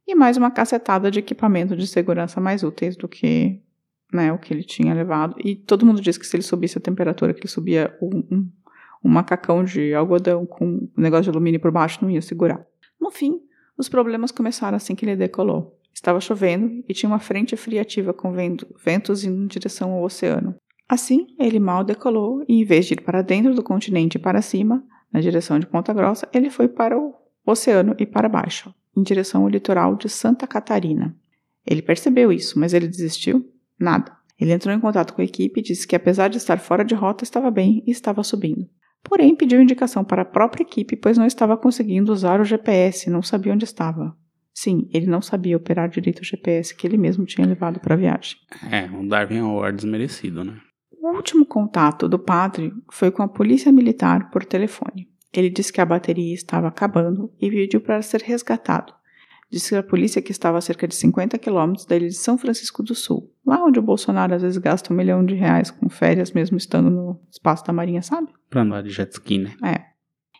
e 0.05 0.13
mais 0.13 0.35
uma 0.35 0.51
cacetada 0.51 1.09
de 1.09 1.19
equipamento 1.19 1.73
de 1.73 1.87
segurança 1.87 2.41
mais 2.41 2.63
úteis 2.63 2.97
do 2.97 3.07
que 3.07 3.61
né, 4.11 4.33
o 4.33 4.37
que 4.37 4.53
ele 4.53 4.63
tinha 4.63 4.93
levado. 4.93 5.35
E 5.41 5.55
todo 5.55 5.85
mundo 5.85 6.01
disse 6.01 6.19
que 6.19 6.27
se 6.27 6.35
ele 6.35 6.43
subisse 6.43 6.77
a 6.77 6.81
temperatura 6.81 7.33
que 7.33 7.39
ele 7.39 7.47
subia, 7.47 7.97
um, 8.01 8.17
um, 8.29 8.51
um 9.03 9.09
macacão 9.09 9.63
de 9.63 9.93
algodão 9.93 10.45
com 10.45 10.65
um 10.65 10.89
negócio 11.01 11.23
de 11.23 11.29
alumínio 11.29 11.59
por 11.59 11.71
baixo 11.71 11.99
não 12.01 12.09
ia 12.09 12.21
segurar. 12.21 12.65
No 12.99 13.11
fim, 13.11 13.39
os 13.77 13.87
problemas 13.87 14.31
começaram 14.31 14.75
assim 14.75 14.95
que 14.95 15.05
ele 15.05 15.15
decolou. 15.15 15.79
Estava 15.93 16.19
chovendo 16.19 16.83
e 16.87 16.93
tinha 16.93 17.09
uma 17.09 17.19
frente 17.19 17.55
fria 17.55 17.81
ativa 17.81 18.13
com 18.13 18.31
vento- 18.31 18.67
ventos 18.83 19.23
indo 19.23 19.43
em 19.43 19.47
direção 19.47 19.91
ao 19.93 20.03
oceano. 20.03 20.55
Assim, 20.87 21.27
ele 21.39 21.59
mal 21.59 21.83
decolou 21.83 22.43
e, 22.47 22.61
em 22.61 22.63
vez 22.63 22.85
de 22.85 22.93
ir 22.93 23.01
para 23.01 23.21
dentro 23.21 23.53
do 23.53 23.63
continente 23.63 24.15
e 24.15 24.19
para 24.19 24.41
cima, 24.41 24.83
na 25.11 25.19
direção 25.19 25.59
de 25.59 25.67
Ponta 25.67 25.93
Grossa, 25.93 26.27
ele 26.33 26.49
foi 26.49 26.67
para 26.67 26.97
o 26.97 27.13
oceano 27.45 27.95
e 27.97 28.05
para 28.05 28.29
baixo, 28.29 28.73
em 28.95 29.03
direção 29.03 29.43
ao 29.43 29.49
litoral 29.49 29.95
de 29.95 30.07
Santa 30.07 30.47
Catarina. 30.47 31.15
Ele 31.65 31.81
percebeu 31.81 32.31
isso, 32.31 32.57
mas 32.59 32.73
ele 32.73 32.87
desistiu? 32.87 33.51
Nada. 33.79 34.15
Ele 34.39 34.53
entrou 34.53 34.73
em 34.73 34.79
contato 34.79 35.13
com 35.13 35.21
a 35.21 35.25
equipe 35.25 35.59
e 35.59 35.63
disse 35.63 35.87
que, 35.87 35.95
apesar 35.95 36.27
de 36.27 36.37
estar 36.37 36.59
fora 36.59 36.85
de 36.85 36.93
rota, 36.93 37.23
estava 37.23 37.49
bem 37.49 37.83
e 37.85 37.91
estava 37.91 38.23
subindo. 38.23 38.69
Porém, 39.07 39.35
pediu 39.35 39.61
indicação 39.61 40.03
para 40.03 40.23
a 40.23 40.25
própria 40.25 40.63
equipe, 40.63 40.95
pois 40.95 41.17
não 41.17 41.25
estava 41.25 41.55
conseguindo 41.57 42.11
usar 42.11 42.41
o 42.41 42.45
GPS, 42.45 43.09
não 43.09 43.21
sabia 43.21 43.53
onde 43.53 43.63
estava. 43.63 44.15
Sim, 44.53 44.89
ele 44.91 45.05
não 45.05 45.21
sabia 45.21 45.55
operar 45.55 45.87
direito 45.87 46.21
o 46.21 46.25
GPS 46.25 46.75
que 46.75 46.85
ele 46.85 46.97
mesmo 46.97 47.25
tinha 47.25 47.45
levado 47.45 47.79
para 47.79 47.93
a 47.93 47.97
viagem. 47.97 48.37
É, 48.71 48.85
um 48.85 49.07
Darwin 49.07 49.39
Awards 49.39 49.85
merecido, 49.85 50.43
né? 50.43 50.59
O 50.99 51.15
último 51.15 51.45
contato 51.45 52.09
do 52.09 52.19
padre 52.19 52.73
foi 52.91 53.11
com 53.11 53.21
a 53.21 53.27
polícia 53.27 53.71
militar 53.71 54.29
por 54.29 54.43
telefone. 54.43 55.07
Ele 55.31 55.49
disse 55.49 55.71
que 55.71 55.79
a 55.79 55.85
bateria 55.85 56.33
estava 56.33 56.67
acabando 56.67 57.31
e 57.39 57.49
pediu 57.49 57.79
para 57.79 58.01
ser 58.01 58.21
resgatado. 58.21 58.93
Disse 59.49 59.75
a 59.75 59.83
polícia 59.83 60.21
que 60.21 60.31
estava 60.31 60.57
a 60.57 60.61
cerca 60.61 60.87
de 60.87 60.95
50 60.95 61.37
quilômetros 61.37 61.85
da 61.85 61.95
ilha 61.95 62.07
de 62.07 62.15
São 62.15 62.37
Francisco 62.37 62.83
do 62.83 62.93
Sul, 62.93 63.31
lá 63.45 63.63
onde 63.63 63.79
o 63.79 63.81
Bolsonaro 63.81 64.35
às 64.35 64.41
vezes 64.41 64.57
gasta 64.57 64.93
um 64.93 64.97
milhão 64.97 65.25
de 65.25 65.35
reais 65.35 65.71
com 65.71 65.87
férias 65.87 66.31
mesmo 66.31 66.57
estando 66.57 66.89
no 66.89 67.19
espaço 67.31 67.65
da 67.65 67.71
marinha, 67.71 68.01
sabe? 68.01 68.27
Pra 68.49 68.61
andar 68.61 68.83
de 68.83 68.89
jet 68.89 69.11
ski, 69.13 69.37
né? 69.37 69.55
É. 69.63 69.85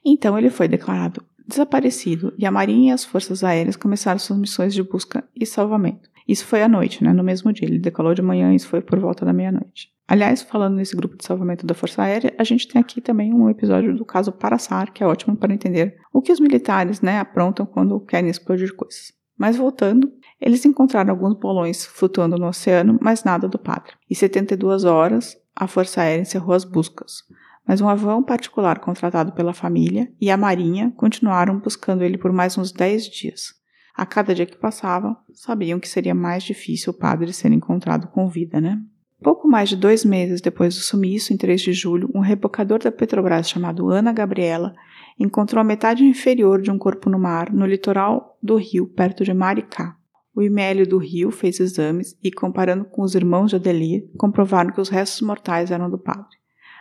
Então 0.05 0.37
ele 0.37 0.49
foi 0.49 0.67
declarado 0.67 1.23
desaparecido 1.47 2.33
e 2.37 2.45
a 2.45 2.51
Marinha 2.51 2.91
e 2.91 2.93
as 2.93 3.05
Forças 3.05 3.43
Aéreas 3.43 3.77
começaram 3.77 4.19
suas 4.19 4.37
missões 4.37 4.73
de 4.73 4.83
busca 4.83 5.23
e 5.33 5.45
salvamento. 5.45 6.09
Isso 6.27 6.45
foi 6.45 6.61
à 6.61 6.67
noite, 6.67 7.03
né? 7.03 7.13
No 7.13 7.23
mesmo 7.23 7.53
dia. 7.53 7.65
Ele 7.65 7.79
decolou 7.79 8.13
de 8.13 8.21
manhã 8.21 8.51
e 8.51 8.57
isso 8.57 8.67
foi 8.67 8.81
por 8.81 8.99
volta 8.99 9.25
da 9.25 9.31
meia-noite. 9.31 9.89
Aliás, 10.07 10.41
falando 10.41 10.75
nesse 10.75 10.95
grupo 10.95 11.17
de 11.17 11.25
salvamento 11.25 11.65
da 11.65 11.73
Força 11.73 12.01
Aérea, 12.01 12.33
a 12.37 12.43
gente 12.43 12.65
tem 12.65 12.79
aqui 12.79 13.01
também 13.01 13.33
um 13.33 13.49
episódio 13.49 13.93
do 13.93 14.05
caso 14.05 14.31
Paraçar, 14.31 14.93
que 14.93 15.03
é 15.03 15.07
ótimo 15.07 15.35
para 15.35 15.53
entender 15.53 15.97
o 16.13 16.21
que 16.21 16.31
os 16.31 16.39
militares 16.39 17.01
né, 17.01 17.19
aprontam 17.19 17.65
quando 17.65 17.99
querem 17.99 18.29
explodir 18.29 18.73
coisas. 18.73 19.11
Mas 19.37 19.57
voltando, 19.57 20.09
eles 20.39 20.65
encontraram 20.65 21.11
alguns 21.11 21.33
bolões 21.33 21.85
flutuando 21.85 22.37
no 22.37 22.47
oceano, 22.47 22.97
mas 23.01 23.25
nada 23.25 23.49
do 23.49 23.59
padre. 23.59 23.93
E 24.09 24.15
72 24.15 24.85
horas, 24.85 25.35
a 25.53 25.67
Força 25.67 26.01
Aérea 26.01 26.21
encerrou 26.21 26.55
as 26.55 26.63
buscas. 26.63 27.23
Mas 27.67 27.81
um 27.81 27.89
avião 27.89 28.23
particular 28.23 28.79
contratado 28.79 29.33
pela 29.33 29.53
família 29.53 30.09
e 30.21 30.31
a 30.31 30.37
Marinha 30.37 30.93
continuaram 30.95 31.59
buscando 31.59 32.01
ele 32.01 32.17
por 32.17 32.31
mais 32.31 32.57
uns 32.57 32.71
10 32.71 33.09
dias. 33.09 33.53
A 33.93 34.05
cada 34.05 34.33
dia 34.33 34.45
que 34.45 34.55
passava, 34.55 35.17
sabiam 35.33 35.79
que 35.79 35.89
seria 35.89 36.15
mais 36.15 36.43
difícil 36.43 36.93
o 36.93 36.97
padre 36.97 37.33
ser 37.33 37.51
encontrado 37.51 38.07
com 38.07 38.29
vida, 38.29 38.61
né? 38.61 38.79
Pouco 39.21 39.47
mais 39.47 39.69
de 39.69 39.75
dois 39.75 40.05
meses 40.05 40.41
depois 40.41 40.75
do 40.75 40.81
sumiço, 40.81 41.33
em 41.33 41.37
3 41.37 41.59
de 41.59 41.73
julho, 41.73 42.09
um 42.13 42.19
rebocador 42.19 42.79
da 42.79 42.91
Petrobras 42.91 43.49
chamado 43.49 43.89
Ana 43.89 44.13
Gabriela 44.13 44.75
encontrou 45.19 45.59
a 45.59 45.63
metade 45.63 46.03
inferior 46.03 46.61
de 46.61 46.69
um 46.69 46.77
corpo 46.77 47.09
no 47.09 47.17
mar, 47.17 47.51
no 47.51 47.65
litoral 47.65 48.37
do 48.41 48.55
rio, 48.55 48.87
perto 48.87 49.23
de 49.23 49.33
Maricá. 49.33 49.97
O 50.35 50.41
IML 50.43 50.85
do 50.85 50.99
rio 50.99 51.31
fez 51.31 51.59
exames 51.59 52.15
e, 52.23 52.31
comparando 52.31 52.85
com 52.85 53.01
os 53.01 53.15
irmãos 53.15 53.49
de 53.49 53.55
Adelir, 53.55 54.07
comprovaram 54.17 54.71
que 54.71 54.79
os 54.79 54.89
restos 54.89 55.21
mortais 55.21 55.71
eram 55.71 55.89
do 55.89 55.97
padre. 55.97 56.37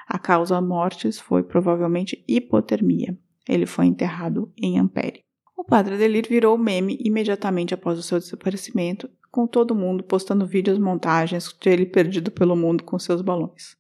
A 0.07 0.19
causa 0.19 0.61
mortes 0.61 1.19
foi 1.19 1.43
provavelmente 1.43 2.23
hipotermia. 2.29 3.17
Ele 3.49 3.65
foi 3.65 3.87
enterrado 3.87 4.53
em 4.61 4.79
Ampere. 4.79 5.25
O 5.57 5.65
padre 5.65 5.95
Adelir 5.95 6.27
virou 6.29 6.59
meme 6.59 6.99
imediatamente 7.01 7.73
após 7.73 7.99
o 7.99 8.03
seu 8.03 8.19
desaparecimento, 8.19 9.09
com 9.37 9.47
todo 9.47 9.75
mundo 9.75 10.03
postando 10.03 10.47
vídeos 10.47 10.79
montagens 10.79 11.55
de 11.61 11.69
ele 11.69 11.85
perdido 11.85 12.31
pelo 12.31 12.57
mundo 12.57 12.83
com 12.83 12.99
seus 12.99 13.21
balões. 13.21 13.77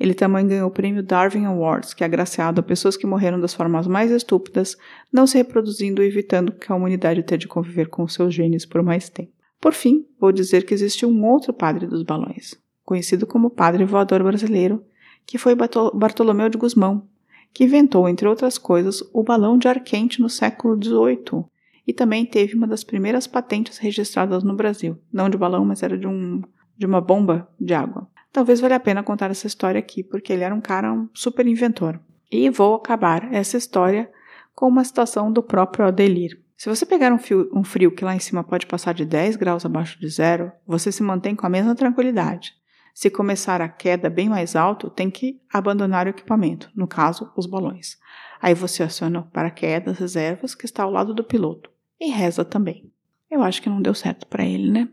Ele 0.00 0.12
também 0.12 0.48
ganhou 0.48 0.68
o 0.68 0.72
prêmio 0.72 1.00
Darwin 1.00 1.44
Awards, 1.44 1.94
que 1.94 2.02
é 2.02 2.06
agraciado 2.06 2.58
a 2.58 2.64
pessoas 2.64 2.96
que 2.96 3.06
morreram 3.06 3.40
das 3.40 3.54
formas 3.54 3.86
mais 3.86 4.10
estúpidas, 4.10 4.76
não 5.12 5.24
se 5.24 5.38
reproduzindo 5.38 6.02
e 6.02 6.06
evitando 6.08 6.50
que 6.50 6.72
a 6.72 6.74
humanidade 6.74 7.22
tenha 7.22 7.38
de 7.38 7.46
conviver 7.46 7.86
com 7.86 8.08
seus 8.08 8.34
genes 8.34 8.66
por 8.66 8.82
mais 8.82 9.08
tempo. 9.08 9.30
Por 9.60 9.72
fim, 9.72 10.04
vou 10.18 10.32
dizer 10.32 10.66
que 10.66 10.74
existiu 10.74 11.08
um 11.08 11.24
outro 11.24 11.52
padre 11.52 11.86
dos 11.86 12.02
balões. 12.02 12.56
conhecido 12.84 13.28
como 13.28 13.48
padre 13.48 13.84
voador 13.84 14.24
brasileiro, 14.24 14.84
que 15.24 15.38
foi 15.38 15.54
Bartolomeu 15.94 16.48
de 16.48 16.58
Gusmão, 16.58 17.06
que 17.54 17.62
inventou, 17.62 18.08
entre 18.08 18.26
outras 18.26 18.58
coisas, 18.58 19.04
o 19.12 19.22
balão 19.22 19.56
de 19.56 19.68
ar 19.68 19.78
quente 19.84 20.20
no 20.20 20.28
século 20.28 20.74
XVIII 20.74 21.46
e 21.86 21.92
também 21.92 22.26
teve 22.26 22.54
uma 22.54 22.66
das 22.66 22.82
primeiras 22.82 23.26
patentes 23.26 23.78
registradas 23.78 24.42
no 24.42 24.56
Brasil. 24.56 24.98
Não 25.12 25.30
de 25.30 25.38
balão, 25.38 25.64
mas 25.64 25.82
era 25.82 25.96
de, 25.96 26.06
um, 26.06 26.42
de 26.76 26.84
uma 26.84 27.00
bomba 27.00 27.48
de 27.60 27.72
água. 27.72 28.08
Talvez 28.32 28.60
valha 28.60 28.76
a 28.76 28.80
pena 28.80 29.02
contar 29.02 29.30
essa 29.30 29.46
história 29.46 29.78
aqui, 29.78 30.02
porque 30.02 30.32
ele 30.32 30.42
era 30.42 30.54
um 30.54 30.60
cara 30.60 30.92
um 30.92 31.08
super 31.14 31.46
inventor. 31.46 32.00
E 32.30 32.50
vou 32.50 32.74
acabar 32.74 33.32
essa 33.32 33.56
história 33.56 34.10
com 34.54 34.66
uma 34.66 34.84
citação 34.84 35.30
do 35.30 35.42
próprio 35.42 35.86
Adelir. 35.86 36.42
Se 36.56 36.68
você 36.68 36.84
pegar 36.84 37.12
um, 37.12 37.18
fio, 37.18 37.48
um 37.52 37.62
frio 37.62 37.92
que 37.94 38.04
lá 38.04 38.14
em 38.14 38.18
cima 38.18 38.42
pode 38.42 38.66
passar 38.66 38.92
de 38.92 39.04
10 39.04 39.36
graus 39.36 39.64
abaixo 39.64 40.00
de 40.00 40.08
zero, 40.08 40.50
você 40.66 40.90
se 40.90 41.02
mantém 41.02 41.36
com 41.36 41.46
a 41.46 41.50
mesma 41.50 41.74
tranquilidade. 41.74 42.52
Se 42.94 43.10
começar 43.10 43.60
a 43.60 43.68
queda 43.68 44.08
bem 44.08 44.28
mais 44.28 44.56
alto, 44.56 44.88
tem 44.88 45.10
que 45.10 45.38
abandonar 45.52 46.06
o 46.06 46.10
equipamento, 46.10 46.70
no 46.74 46.88
caso, 46.88 47.30
os 47.36 47.44
balões. 47.44 47.98
Aí 48.40 48.54
você 48.54 48.82
aciona 48.82 49.20
o 49.20 49.30
paraquedas 49.30 49.98
reservas 49.98 50.54
que 50.54 50.64
está 50.64 50.82
ao 50.82 50.90
lado 50.90 51.12
do 51.12 51.22
piloto 51.22 51.70
e 52.00 52.10
reza 52.10 52.44
também. 52.44 52.90
Eu 53.30 53.42
acho 53.42 53.60
que 53.60 53.68
não 53.68 53.82
deu 53.82 53.94
certo 53.94 54.26
para 54.26 54.44
ele, 54.44 54.70
né? 54.70 54.88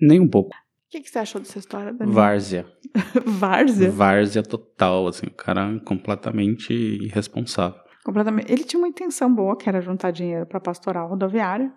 Nem 0.00 0.20
um 0.20 0.28
pouco. 0.28 0.54
O 0.54 0.90
que, 0.90 1.00
que, 1.00 1.10
você 1.10 1.18
achou 1.18 1.40
dessa 1.40 1.58
história, 1.58 1.92
Daniel? 1.92 2.14
Várzea. 2.14 2.66
Várzea? 3.24 3.90
Várzea 3.90 4.42
total, 4.42 5.06
assim, 5.06 5.26
o 5.26 5.30
cara 5.30 5.78
completamente 5.84 6.72
irresponsável. 6.72 7.78
Completamente. 8.04 8.50
Ele 8.50 8.64
tinha 8.64 8.80
uma 8.80 8.88
intenção 8.88 9.32
boa, 9.32 9.56
que 9.56 9.68
era 9.68 9.82
juntar 9.82 10.10
dinheiro 10.10 10.46
para 10.46 10.58
pastoral 10.58 11.08
rodoviária, 11.08 11.70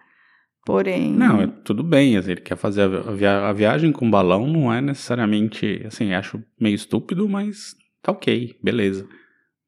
porém... 0.65 1.11
Não, 1.11 1.41
é, 1.41 1.47
tudo 1.47 1.83
bem, 1.83 2.15
assim, 2.15 2.31
ele 2.31 2.41
quer 2.41 2.55
fazer 2.55 2.83
a, 2.83 3.11
via 3.11 3.49
a, 3.49 3.51
viagem 3.51 3.91
com 3.91 4.09
balão, 4.09 4.47
não 4.47 4.73
é 4.73 4.79
necessariamente, 4.79 5.83
assim, 5.85 6.13
acho 6.13 6.41
meio 6.57 6.75
estúpido, 6.75 7.27
mas 7.27 7.75
tá 8.01 8.13
ok, 8.13 8.57
beleza. 8.63 9.05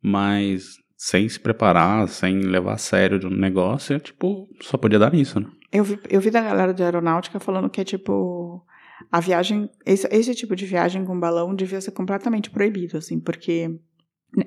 Mas 0.01 0.77
sem 1.03 1.27
se 1.27 1.37
preparar, 1.37 2.07
sem 2.07 2.39
levar 2.39 2.75
a 2.75 2.77
sério 2.77 3.27
o 3.27 3.29
negócio, 3.29 3.93
é, 3.93 3.99
tipo, 3.99 4.47
só 4.61 4.77
podia 4.77 4.97
dar 4.97 5.11
nisso, 5.11 5.37
né? 5.37 5.47
Eu 5.69 5.83
vi, 5.83 5.99
eu 6.09 6.21
vi 6.21 6.31
da 6.31 6.39
galera 6.39 6.73
de 6.73 6.81
aeronáutica 6.81 7.41
falando 7.41 7.69
que 7.69 7.81
é 7.81 7.83
tipo 7.83 8.65
a 9.11 9.19
viagem, 9.19 9.69
esse, 9.85 10.07
esse 10.09 10.33
tipo 10.33 10.55
de 10.55 10.65
viagem 10.65 11.03
com 11.03 11.19
balão 11.19 11.53
devia 11.53 11.81
ser 11.81 11.91
completamente 11.91 12.49
proibido, 12.49 12.97
assim, 12.97 13.19
porque 13.19 13.77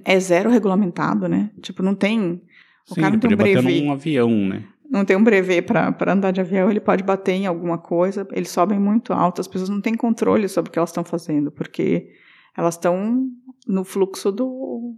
é 0.03 0.19
zero 0.19 0.49
regulamentado, 0.49 1.29
né? 1.29 1.51
Tipo, 1.61 1.83
não 1.83 1.95
tem. 1.95 2.41
O 2.91 2.95
Sim, 2.95 3.03
cara 3.03 3.13
não 3.13 3.21
tem 3.21 3.35
um 3.35 3.37
brevet. 3.37 3.83
um 3.83 3.93
avião, 3.93 4.31
né? 4.31 4.65
Não 4.89 5.05
tem 5.05 5.15
um 5.15 5.25
brevet 5.25 5.61
para 5.61 6.13
andar 6.15 6.31
de 6.31 6.41
avião, 6.41 6.71
ele 6.71 6.81
pode 6.81 7.03
bater 7.03 7.33
em 7.33 7.45
alguma 7.45 7.77
coisa, 7.77 8.27
eles 8.33 8.49
sobem 8.49 8.81
muito 8.81 9.13
alto, 9.13 9.43
as 9.43 9.49
pessoas 9.49 9.69
não 9.69 9.83
têm 9.83 9.95
controle 9.95 10.49
sobre 10.49 10.71
o 10.71 10.73
que 10.73 10.79
elas 10.79 10.89
estão 10.89 11.05
fazendo, 11.05 11.53
porque 11.53 12.09
elas 12.57 12.77
estão 12.77 13.29
no 13.69 13.85
fluxo 13.85 14.33
do. 14.33 14.97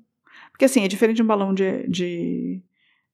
Porque 0.59 0.65
assim, 0.65 0.83
é 0.83 0.89
diferente 0.89 1.19
de 1.19 1.23
um 1.23 1.27
balão 1.27 1.55
de, 1.55 1.87
de 1.87 2.61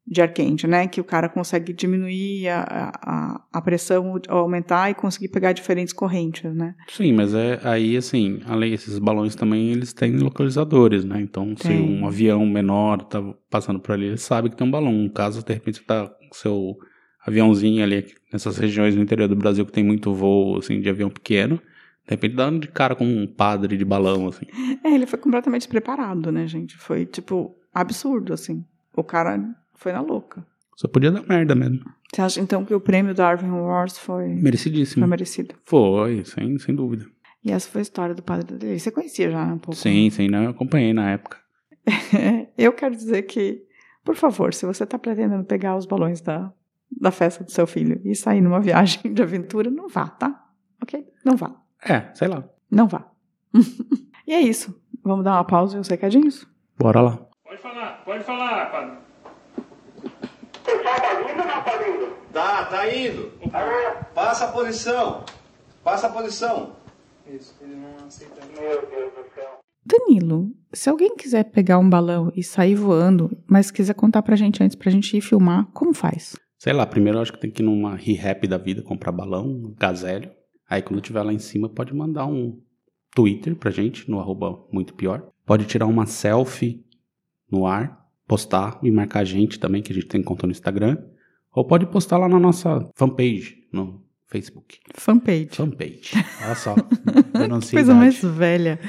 de 0.06 0.20
ar 0.20 0.32
quente, 0.32 0.66
né? 0.66 0.86
Que 0.86 1.00
o 1.00 1.04
cara 1.04 1.28
consegue 1.28 1.72
diminuir 1.72 2.48
a, 2.48 2.92
a, 3.02 3.44
a 3.52 3.62
pressão, 3.62 4.20
aumentar 4.28 4.90
e 4.90 4.94
conseguir 4.94 5.28
pegar 5.28 5.52
diferentes 5.52 5.94
correntes, 5.94 6.54
né? 6.54 6.74
Sim, 6.88 7.12
mas 7.12 7.34
é 7.34 7.58
aí 7.64 7.96
assim, 7.96 8.40
além 8.44 8.70
desses 8.70 8.98
balões 8.98 9.34
também 9.34 9.70
eles 9.70 9.92
têm 9.92 10.16
localizadores, 10.18 11.04
né? 11.04 11.20
Então, 11.20 11.54
tem. 11.54 11.56
se 11.56 11.72
um 11.72 12.06
avião 12.06 12.44
menor 12.46 13.02
tá 13.04 13.22
passando 13.50 13.80
por 13.80 13.92
ali, 13.92 14.06
ele 14.06 14.18
sabe 14.18 14.50
que 14.50 14.56
tem 14.56 14.66
um 14.66 14.70
balão. 14.70 14.92
No 14.92 15.10
caso, 15.10 15.42
de 15.42 15.54
repente, 15.54 15.78
você 15.78 15.84
tá 15.84 16.06
com 16.06 16.34
seu 16.34 16.76
aviãozinho 17.26 17.82
ali 17.82 18.04
nessas 18.30 18.58
regiões 18.58 18.94
do 18.94 19.00
interior 19.00 19.28
do 19.28 19.36
Brasil 19.36 19.64
que 19.64 19.72
tem 19.72 19.84
muito 19.84 20.12
voo 20.12 20.58
assim 20.58 20.80
de 20.80 20.88
avião 20.90 21.08
pequeno, 21.08 21.60
de 22.06 22.10
repente 22.10 22.36
dá 22.36 22.50
de 22.50 22.68
cara 22.68 22.94
com 22.94 23.04
um 23.04 23.26
padre 23.26 23.76
de 23.76 23.84
balão 23.84 24.28
assim. 24.28 24.46
É, 24.84 24.94
ele 24.94 25.06
foi 25.06 25.18
completamente 25.18 25.66
preparado, 25.66 26.30
né, 26.30 26.46
gente? 26.46 26.76
Foi 26.76 27.06
tipo 27.06 27.56
absurdo 27.72 28.32
assim. 28.32 28.64
O 28.94 29.02
cara 29.02 29.40
foi 29.74 29.92
na 29.92 30.00
louca. 30.00 30.46
Só 30.76 30.88
podia 30.88 31.10
dar 31.10 31.22
merda 31.26 31.54
mesmo. 31.54 31.80
Você 32.12 32.20
acha 32.20 32.40
então 32.40 32.64
que 32.64 32.74
o 32.74 32.80
prêmio 32.80 33.14
Darwin 33.14 33.50
Wars 33.50 33.96
foi. 33.96 34.28
Merecidíssimo. 34.28 35.02
Foi 35.02 35.08
merecido? 35.08 35.54
Foi, 35.64 36.24
sem, 36.24 36.58
sem 36.58 36.74
dúvida. 36.74 37.06
E 37.44 37.50
essa 37.50 37.68
foi 37.68 37.80
a 37.80 37.82
história 37.82 38.14
do 38.14 38.22
padre 38.22 38.56
dele. 38.56 38.78
Você 38.78 38.90
conhecia 38.90 39.30
já 39.30 39.44
um 39.44 39.58
pouco? 39.58 39.76
Sim, 39.76 40.08
sim, 40.10 40.28
não, 40.28 40.44
eu 40.44 40.50
acompanhei 40.50 40.92
na 40.92 41.10
época. 41.10 41.38
eu 42.56 42.72
quero 42.72 42.94
dizer 42.94 43.22
que, 43.22 43.62
por 44.04 44.16
favor, 44.16 44.54
se 44.54 44.64
você 44.64 44.84
está 44.84 44.98
pretendendo 44.98 45.44
pegar 45.44 45.76
os 45.76 45.86
balões 45.86 46.20
da, 46.20 46.52
da 46.90 47.10
festa 47.10 47.44
do 47.44 47.50
seu 47.50 47.66
filho 47.66 48.00
e 48.04 48.14
sair 48.14 48.40
numa 48.40 48.60
viagem 48.60 49.12
de 49.12 49.22
aventura, 49.22 49.70
não 49.70 49.88
vá, 49.88 50.08
tá? 50.08 50.42
Ok? 50.82 51.06
Não 51.24 51.36
vá. 51.36 51.63
É, 51.84 52.12
sei 52.14 52.28
lá. 52.28 52.44
Não 52.70 52.88
vá. 52.88 53.06
e 54.26 54.32
é 54.32 54.40
isso. 54.40 54.74
Vamos 55.02 55.24
dar 55.24 55.32
uma 55.34 55.44
pausa 55.44 55.76
e 55.76 55.80
os 55.80 55.88
recadinhos? 55.88 56.46
Bora 56.78 57.00
lá. 57.00 57.18
Pode 57.44 57.58
falar, 57.60 58.02
pode 58.04 58.24
falar, 58.24 58.70
padre. 58.70 58.96
Tá 60.64 61.20
indo 61.20 61.40
ou 61.40 61.46
não 61.46 61.62
tá 61.62 61.88
indo? 61.88 62.16
Tá, 62.32 62.64
tá 62.64 62.94
indo. 62.94 63.32
Passa 64.14 64.46
a 64.46 64.48
posição. 64.48 65.24
Passa 65.82 66.06
a 66.06 66.10
posição. 66.10 66.76
Isso, 67.26 67.54
ele 67.60 67.76
não 67.76 68.06
aceita. 68.06 68.40
Meu 68.46 68.80
Deus 68.88 69.12
do 69.12 69.34
céu. 69.34 69.58
Danilo, 69.84 70.50
se 70.72 70.88
alguém 70.88 71.14
quiser 71.14 71.44
pegar 71.44 71.78
um 71.78 71.88
balão 71.88 72.32
e 72.34 72.42
sair 72.42 72.74
voando, 72.74 73.30
mas 73.46 73.70
quiser 73.70 73.94
contar 73.94 74.22
pra 74.22 74.34
gente 74.34 74.62
antes 74.62 74.74
pra 74.74 74.90
gente 74.90 75.14
ir 75.16 75.20
filmar, 75.20 75.66
como 75.74 75.92
faz? 75.92 76.34
Sei 76.58 76.72
lá, 76.72 76.86
primeiro 76.86 77.18
eu 77.18 77.22
acho 77.22 77.32
que 77.32 77.40
tem 77.40 77.50
que 77.50 77.62
ir 77.62 77.66
numa 77.66 77.94
re-rap 77.94 78.48
da 78.48 78.56
vida, 78.56 78.82
comprar 78.82 79.12
balão, 79.12 79.46
um 79.46 79.74
gazélio. 79.78 80.30
Aí 80.74 80.82
quando 80.82 81.00
tiver 81.00 81.22
lá 81.22 81.32
em 81.32 81.38
cima, 81.38 81.68
pode 81.68 81.94
mandar 81.94 82.26
um 82.26 82.60
Twitter 83.14 83.54
pra 83.54 83.70
gente, 83.70 84.10
no 84.10 84.18
arroba 84.18 84.58
muito 84.72 84.92
pior. 84.94 85.30
Pode 85.46 85.66
tirar 85.66 85.86
uma 85.86 86.04
selfie 86.04 86.84
no 87.48 87.64
ar, 87.64 88.08
postar 88.26 88.80
e 88.82 88.90
marcar 88.90 89.20
a 89.20 89.24
gente 89.24 89.60
também, 89.60 89.82
que 89.82 89.92
a 89.92 89.94
gente 89.94 90.06
tem 90.06 90.20
conta 90.20 90.46
no 90.46 90.50
Instagram. 90.50 90.98
Ou 91.52 91.64
pode 91.64 91.86
postar 91.86 92.18
lá 92.18 92.28
na 92.28 92.40
nossa 92.40 92.90
fanpage 92.96 93.68
no 93.72 94.02
Facebook. 94.26 94.80
Fanpage. 94.94 95.50
Fanpage. 95.52 96.10
Olha 96.44 96.54
só. 96.56 96.74
coisa 97.70 97.94
mais 97.94 98.20
velha. 98.20 98.80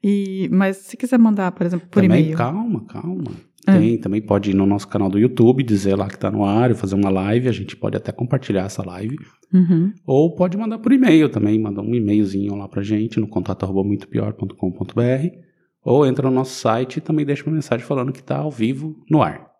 E, 0.00 0.48
mas 0.52 0.76
se 0.76 0.96
quiser 0.96 1.18
mandar, 1.18 1.50
por 1.50 1.66
exemplo, 1.66 1.88
por 1.88 2.04
e-mail. 2.04 2.36
Calma, 2.36 2.84
calma. 2.84 3.32
Tem, 3.64 3.98
também 3.98 4.20
pode 4.20 4.50
ir 4.50 4.54
no 4.54 4.66
nosso 4.66 4.86
canal 4.86 5.08
do 5.08 5.18
YouTube, 5.18 5.62
dizer 5.62 5.96
lá 5.96 6.06
que 6.08 6.18
tá 6.18 6.30
no 6.30 6.44
ar, 6.44 6.74
fazer 6.74 6.94
uma 6.94 7.08
live, 7.08 7.48
a 7.48 7.52
gente 7.52 7.74
pode 7.76 7.96
até 7.96 8.12
compartilhar 8.12 8.64
essa 8.64 8.84
live. 8.84 9.16
Uhum. 9.52 9.92
Ou 10.06 10.34
pode 10.34 10.56
mandar 10.56 10.78
por 10.78 10.92
e-mail 10.92 11.28
também, 11.28 11.58
mandar 11.58 11.82
um 11.82 11.94
e-mailzinho 11.94 12.54
lá 12.54 12.68
pra 12.68 12.82
gente 12.82 13.18
no 13.18 13.26
contato 13.26 13.64
arroba 13.64 13.82
muitopior.com.br 13.84 15.54
ou 15.84 16.06
entra 16.06 16.28
no 16.28 16.34
nosso 16.34 16.54
site 16.54 16.96
e 16.96 17.00
também 17.00 17.26
deixa 17.26 17.44
uma 17.44 17.54
mensagem 17.54 17.86
falando 17.86 18.12
que 18.12 18.20
está 18.20 18.38
ao 18.38 18.50
vivo 18.50 18.96
no 19.10 19.22
ar. 19.22 19.50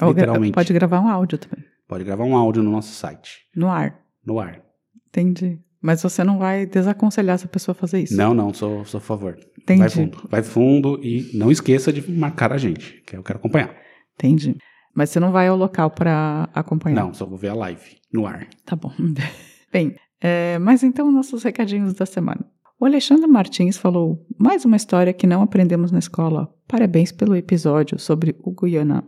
Ou 0.00 0.08
literalmente. 0.08 0.52
Pode 0.52 0.72
gravar 0.72 1.00
um 1.00 1.08
áudio 1.08 1.38
também. 1.38 1.64
Pode 1.86 2.04
gravar 2.04 2.24
um 2.24 2.36
áudio 2.36 2.62
no 2.62 2.70
nosso 2.70 2.94
site. 2.94 3.40
No 3.54 3.68
ar. 3.68 4.00
No 4.24 4.38
ar. 4.38 4.62
Entendi. 5.08 5.60
Mas 5.82 6.02
você 6.02 6.22
não 6.22 6.38
vai 6.38 6.66
desaconselhar 6.66 7.34
essa 7.34 7.48
pessoa 7.48 7.72
a 7.72 7.74
fazer 7.74 8.02
isso? 8.02 8.16
Não, 8.16 8.34
não, 8.34 8.52
sou, 8.52 8.84
sou 8.84 8.98
a 8.98 9.00
favor. 9.00 9.38
Entendi. 9.58 9.80
Vai 9.80 9.88
fundo. 9.88 10.28
Vai 10.30 10.42
fundo 10.42 11.00
e 11.02 11.30
não 11.34 11.50
esqueça 11.50 11.92
de 11.92 12.10
marcar 12.10 12.52
a 12.52 12.58
gente, 12.58 13.02
que 13.06 13.16
eu 13.16 13.22
quero 13.22 13.38
acompanhar. 13.38 13.74
Entendi. 14.14 14.56
Mas 14.94 15.10
você 15.10 15.20
não 15.20 15.32
vai 15.32 15.48
ao 15.48 15.56
local 15.56 15.90
para 15.90 16.48
acompanhar? 16.54 16.96
Não, 16.96 17.14
só 17.14 17.24
vou 17.24 17.38
ver 17.38 17.48
a 17.48 17.54
live 17.54 17.96
no 18.12 18.26
ar. 18.26 18.46
Tá 18.66 18.76
bom. 18.76 18.92
Bem, 19.72 19.94
é, 20.20 20.58
mas 20.58 20.82
então 20.82 21.10
nossos 21.10 21.42
recadinhos 21.42 21.94
da 21.94 22.04
semana. 22.04 22.44
O 22.78 22.84
Alexandre 22.84 23.26
Martins 23.26 23.76
falou: 23.76 24.26
mais 24.38 24.64
uma 24.64 24.76
história 24.76 25.12
que 25.12 25.26
não 25.26 25.42
aprendemos 25.42 25.92
na 25.92 25.98
escola. 25.98 26.52
Parabéns 26.66 27.12
pelo 27.12 27.36
episódio 27.36 27.98
sobre 27.98 28.36
o 28.42 28.52
Guiana. 28.52 29.06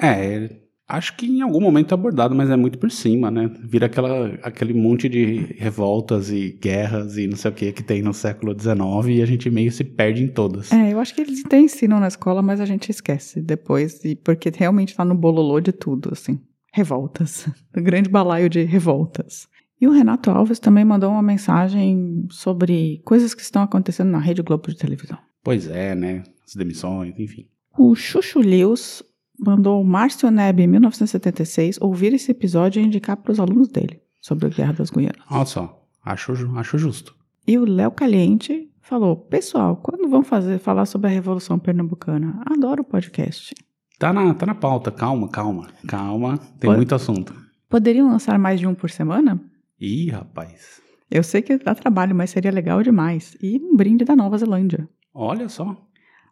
É, 0.00 0.50
acho 0.88 1.16
que 1.16 1.26
em 1.26 1.40
algum 1.40 1.60
momento 1.60 1.92
é 1.92 1.94
abordado, 1.94 2.34
mas 2.34 2.50
é 2.50 2.56
muito 2.56 2.78
por 2.78 2.90
cima, 2.90 3.30
né? 3.30 3.50
Vira 3.62 3.86
aquela, 3.86 4.34
aquele 4.42 4.74
monte 4.74 5.08
de 5.08 5.54
revoltas 5.58 6.30
e 6.30 6.58
guerras 6.60 7.16
e 7.16 7.26
não 7.26 7.36
sei 7.36 7.50
o 7.50 7.54
que 7.54 7.72
que 7.72 7.82
tem 7.82 8.02
no 8.02 8.12
século 8.12 8.58
XIX 8.58 8.82
e 9.08 9.22
a 9.22 9.26
gente 9.26 9.50
meio 9.50 9.72
se 9.72 9.84
perde 9.84 10.22
em 10.22 10.28
todas. 10.28 10.72
É, 10.72 10.92
eu 10.92 11.00
acho 11.00 11.14
que 11.14 11.20
eles 11.20 11.44
até 11.44 11.58
ensinam 11.58 11.98
na 11.98 12.08
escola, 12.08 12.42
mas 12.42 12.60
a 12.60 12.66
gente 12.66 12.90
esquece 12.90 13.40
depois, 13.40 14.04
e 14.04 14.14
porque 14.14 14.50
realmente 14.54 14.94
tá 14.94 15.04
no 15.04 15.14
bololô 15.14 15.60
de 15.60 15.72
tudo, 15.72 16.10
assim. 16.12 16.40
Revoltas. 16.72 17.48
O 17.74 17.80
grande 17.80 18.10
balaio 18.10 18.50
de 18.50 18.62
revoltas. 18.64 19.48
E 19.80 19.88
o 19.88 19.90
Renato 19.90 20.30
Alves 20.30 20.58
também 20.58 20.84
mandou 20.84 21.10
uma 21.10 21.22
mensagem 21.22 22.26
sobre 22.30 23.00
coisas 23.04 23.34
que 23.34 23.40
estão 23.40 23.62
acontecendo 23.62 24.10
na 24.10 24.18
Rede 24.18 24.42
Globo 24.42 24.68
de 24.68 24.76
televisão. 24.76 25.18
Pois 25.42 25.66
é, 25.66 25.94
né? 25.94 26.22
As 26.46 26.54
demissões, 26.54 27.18
enfim. 27.18 27.48
O 27.76 27.94
Chuchu 27.94 28.40
Lewis 28.40 29.02
mandou 29.44 29.80
o 29.80 29.84
Márcio 29.84 30.30
Neb, 30.30 30.60
em 30.60 30.66
1976, 30.66 31.78
ouvir 31.80 32.14
esse 32.14 32.30
episódio 32.30 32.80
e 32.80 32.84
indicar 32.84 33.16
para 33.16 33.32
os 33.32 33.40
alunos 33.40 33.68
dele 33.68 34.00
sobre 34.20 34.46
a 34.46 34.48
Guerra 34.48 34.72
das 34.74 34.90
Guianas. 34.90 35.20
Olha 35.30 35.44
só, 35.44 35.86
acho, 36.04 36.32
acho 36.56 36.78
justo. 36.78 37.14
E 37.46 37.58
o 37.58 37.64
Léo 37.64 37.90
Caliente 37.90 38.70
falou: 38.80 39.16
Pessoal, 39.16 39.76
quando 39.76 40.08
vão 40.08 40.22
fazer 40.22 40.58
falar 40.58 40.86
sobre 40.86 41.08
a 41.08 41.10
Revolução 41.10 41.58
Pernambucana? 41.58 42.40
Adoro 42.46 42.82
o 42.82 42.84
podcast. 42.84 43.54
Tá 43.98 44.12
na, 44.12 44.32
tá 44.34 44.46
na 44.46 44.54
pauta, 44.54 44.90
calma, 44.90 45.28
calma, 45.28 45.68
calma. 45.86 46.38
Tem 46.38 46.68
Pode, 46.68 46.76
muito 46.76 46.94
assunto. 46.94 47.34
Poderiam 47.68 48.08
lançar 48.08 48.38
mais 48.38 48.60
de 48.60 48.66
um 48.66 48.74
por 48.74 48.90
semana? 48.90 49.40
Ih, 49.80 50.10
rapaz. 50.10 50.80
Eu 51.10 51.22
sei 51.22 51.42
que 51.42 51.58
dá 51.58 51.74
trabalho, 51.74 52.14
mas 52.14 52.30
seria 52.30 52.50
legal 52.50 52.82
demais. 52.82 53.36
E 53.40 53.58
um 53.58 53.76
brinde 53.76 54.04
da 54.04 54.16
Nova 54.16 54.38
Zelândia. 54.38 54.88
Olha 55.12 55.48
só. 55.48 55.76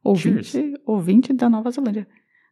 Ouvinte, 0.03 0.75
ouvinte 0.87 1.33
da 1.33 1.51
Nova 1.51 1.71
Zelândia. 1.71 2.09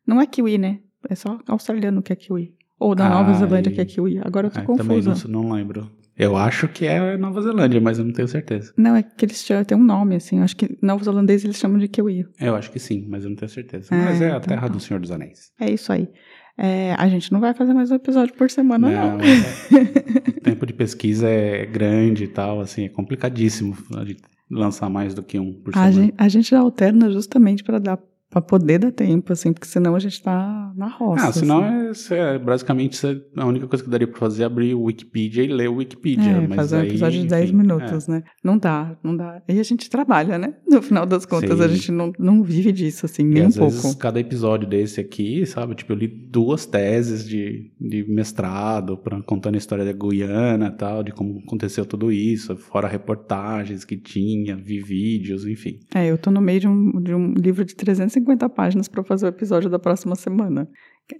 Não 0.08 0.20
é 0.20 0.26
kiwi, 0.26 0.56
né? 0.56 0.78
É 1.08 1.14
só 1.14 1.38
australiano 1.46 2.02
que 2.02 2.12
é 2.12 2.16
kiwi. 2.16 2.54
Ou 2.80 2.94
da 2.94 3.08
Nova 3.08 3.30
Ai. 3.30 3.34
Zelândia 3.34 3.70
que 3.70 3.80
é 3.80 3.84
kiwi. 3.84 4.18
Agora 4.24 4.46
eu 4.46 4.50
tô 4.50 4.74
também 4.76 5.02
confusa. 5.02 5.28
não, 5.28 5.42
não 5.42 5.52
lembro. 5.52 5.90
Eu 6.16 6.36
acho 6.36 6.66
que 6.66 6.84
é 6.86 7.16
Nova 7.16 7.40
Zelândia, 7.42 7.80
mas 7.80 7.98
eu 7.98 8.04
não 8.04 8.12
tenho 8.12 8.26
certeza. 8.26 8.72
Não, 8.76 8.96
é 8.96 9.02
que 9.04 9.24
eles 9.24 9.44
chamam, 9.44 9.64
tem 9.64 9.76
um 9.78 9.84
nome, 9.84 10.16
assim. 10.16 10.38
Eu 10.38 10.42
acho 10.44 10.56
que 10.56 10.76
neozelandês 10.82 11.44
eles 11.44 11.56
chamam 11.58 11.78
de 11.78 11.86
kiwi. 11.86 12.26
Eu 12.40 12.56
acho 12.56 12.70
que 12.72 12.78
sim, 12.80 13.06
mas 13.08 13.22
eu 13.22 13.30
não 13.30 13.36
tenho 13.36 13.48
certeza. 13.50 13.94
É, 13.94 14.04
mas 14.04 14.20
é 14.20 14.26
a 14.26 14.28
então 14.30 14.40
terra 14.40 14.62
tá. 14.62 14.68
do 14.68 14.80
Senhor 14.80 14.98
dos 14.98 15.10
Anéis. 15.12 15.52
É 15.60 15.70
isso 15.70 15.92
aí. 15.92 16.08
É, 16.56 16.94
a 16.94 17.06
gente 17.08 17.30
não 17.30 17.38
vai 17.38 17.54
fazer 17.54 17.72
mais 17.72 17.90
um 17.92 17.94
episódio 17.94 18.34
por 18.34 18.50
semana, 18.50 18.90
não. 18.90 19.18
Não, 19.18 19.20
é- 19.20 20.30
o 20.38 20.40
tempo 20.40 20.66
de 20.66 20.72
pesquisa 20.72 21.28
é 21.28 21.64
grande 21.66 22.24
e 22.24 22.28
tal, 22.28 22.60
assim, 22.60 22.84
é 22.86 22.88
complicadíssimo 22.88 23.76
a 23.96 24.04
gente 24.04 24.22
lançar 24.50 24.88
mais 24.90 25.14
do 25.14 25.22
que 25.22 25.38
um 25.38 25.52
por 25.52 25.70
A 25.70 25.72
semana. 25.74 25.92
gente, 25.92 26.14
a 26.18 26.28
gente 26.28 26.50
já 26.50 26.58
alterna 26.58 27.10
justamente 27.12 27.62
para 27.62 27.78
dar 27.78 27.98
para 28.30 28.42
poder 28.42 28.78
dar 28.78 28.92
tempo, 28.92 29.32
assim, 29.32 29.52
porque 29.52 29.66
senão 29.66 29.94
a 29.94 29.98
gente 29.98 30.22
tá 30.22 30.70
na 30.76 30.86
roça. 30.86 31.28
Ah, 31.28 31.32
senão 31.32 31.88
assim. 31.90 32.14
é, 32.14 32.34
é- 32.34 32.38
basicamente 32.38 33.06
é 33.06 33.16
a 33.36 33.46
única 33.46 33.66
coisa 33.66 33.82
que 33.82 33.88
daria 33.88 34.06
pra 34.06 34.18
fazer 34.18 34.42
é 34.42 34.46
abrir 34.46 34.74
o 34.74 34.82
Wikipedia 34.82 35.42
e 35.44 35.48
ler 35.48 35.68
o 35.70 35.76
Wikipedia. 35.76 36.32
É, 36.32 36.46
mas 36.46 36.56
fazer 36.56 36.76
um 36.76 36.80
aí, 36.80 36.88
episódio 36.88 37.22
de 37.22 37.26
10 37.26 37.44
enfim, 37.44 37.56
minutos, 37.56 38.08
é. 38.08 38.12
né? 38.12 38.22
Não 38.44 38.58
dá, 38.58 38.96
não 39.02 39.16
dá. 39.16 39.42
E 39.48 39.58
a 39.58 39.62
gente 39.62 39.88
trabalha, 39.88 40.36
né? 40.38 40.54
No 40.68 40.82
final 40.82 41.06
das 41.06 41.24
contas, 41.24 41.60
a 41.60 41.68
Sim. 41.68 41.74
gente 41.74 41.90
não, 41.90 42.12
não 42.18 42.42
vive 42.42 42.70
disso, 42.70 43.06
assim, 43.06 43.22
E 43.22 43.26
nem 43.26 43.42
um 43.44 43.46
às 43.46 43.56
pouco. 43.56 43.72
vezes 43.72 43.94
cada 43.94 44.20
episódio 44.20 44.68
desse 44.68 45.00
aqui, 45.00 45.44
sabe? 45.46 45.74
Tipo, 45.74 45.94
eu 45.94 45.96
li 45.96 46.06
duas 46.06 46.66
teses 46.66 47.26
de, 47.26 47.72
de 47.80 48.04
mestrado 48.08 48.96
pra, 48.98 49.20
contando 49.22 49.54
a 49.54 49.58
história 49.58 49.84
da 49.84 49.92
Guiana 49.92 50.66
e 50.68 50.76
tal, 50.76 51.02
de 51.02 51.12
como 51.12 51.40
aconteceu 51.46 51.84
tudo 51.86 52.12
isso, 52.12 52.56
fora 52.56 52.86
reportagens 52.86 53.84
que 53.84 53.96
tinha, 53.96 54.54
vi 54.54 54.80
vídeos, 54.80 55.46
enfim. 55.46 55.80
É, 55.94 56.06
eu 56.06 56.18
tô 56.18 56.30
no 56.30 56.40
meio 56.40 56.60
de 56.60 56.68
um, 56.68 56.92
de 57.00 57.14
um 57.14 57.32
livro 57.32 57.64
de 57.64 57.74
350 57.74 58.17
páginas 58.48 58.88
para 58.88 59.02
fazer 59.04 59.26
o 59.26 59.28
episódio 59.28 59.70
da 59.70 59.78
próxima 59.78 60.14
semana. 60.14 60.68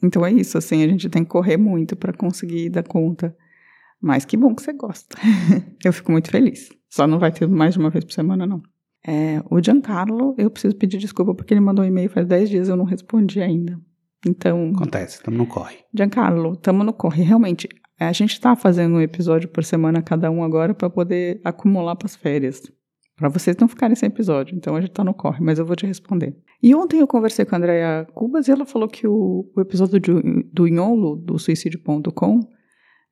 Então 0.02 0.24
é 0.24 0.32
isso, 0.32 0.58
assim, 0.58 0.82
a 0.82 0.88
gente 0.88 1.08
tem 1.08 1.24
que 1.24 1.30
correr 1.30 1.56
muito 1.56 1.96
para 1.96 2.12
conseguir 2.12 2.70
dar 2.70 2.82
conta. 2.82 3.34
Mas 4.00 4.24
que 4.24 4.36
bom 4.36 4.54
que 4.54 4.62
você 4.62 4.72
gosta. 4.72 5.16
eu 5.84 5.92
fico 5.92 6.12
muito 6.12 6.30
feliz. 6.30 6.68
Só 6.88 7.06
não 7.06 7.18
vai 7.18 7.32
ter 7.32 7.48
mais 7.48 7.74
de 7.74 7.80
uma 7.80 7.90
vez 7.90 8.04
por 8.04 8.12
semana, 8.12 8.46
não. 8.46 8.62
É, 9.06 9.42
o 9.50 9.62
Giancarlo, 9.62 10.34
eu 10.36 10.50
preciso 10.50 10.76
pedir 10.76 10.98
desculpa 10.98 11.34
porque 11.34 11.54
ele 11.54 11.60
mandou 11.60 11.84
um 11.84 11.88
e-mail 11.88 12.10
faz 12.10 12.26
10 12.26 12.50
dias 12.50 12.68
e 12.68 12.70
eu 12.70 12.76
não 12.76 12.84
respondi 12.84 13.40
ainda. 13.40 13.78
Então, 14.26 14.72
Acontece, 14.74 15.16
estamos 15.16 15.38
no 15.38 15.46
corre. 15.46 15.76
Giancarlo, 15.94 16.56
tamo 16.56 16.82
no 16.82 16.92
corre. 16.92 17.22
Realmente, 17.22 17.68
a 17.98 18.12
gente 18.12 18.40
tá 18.40 18.54
fazendo 18.54 18.96
um 18.96 19.00
episódio 19.00 19.48
por 19.48 19.64
semana 19.64 20.02
cada 20.02 20.30
um 20.30 20.42
agora 20.42 20.74
para 20.74 20.90
poder 20.90 21.40
acumular 21.44 21.96
para 21.96 22.06
as 22.06 22.16
férias. 22.16 22.62
Para 23.18 23.28
vocês 23.28 23.56
não 23.56 23.66
ficarem 23.66 23.96
sem 23.96 24.06
episódio. 24.06 24.56
Então 24.56 24.76
a 24.76 24.80
gente 24.80 24.92
tá 24.92 25.02
no 25.02 25.12
corre, 25.12 25.42
mas 25.42 25.58
eu 25.58 25.66
vou 25.66 25.74
te 25.74 25.84
responder. 25.84 26.36
E 26.62 26.72
ontem 26.72 27.00
eu 27.00 27.06
conversei 27.06 27.44
com 27.44 27.56
a 27.56 27.58
Andrea 27.58 28.06
Cubas 28.14 28.46
e 28.46 28.52
ela 28.52 28.64
falou 28.64 28.88
que 28.88 29.08
o, 29.08 29.50
o 29.56 29.60
episódio 29.60 30.00
do, 30.00 30.44
do 30.52 30.68
Inholo, 30.68 31.16
do 31.16 31.36
suicídio.com, 31.36 32.40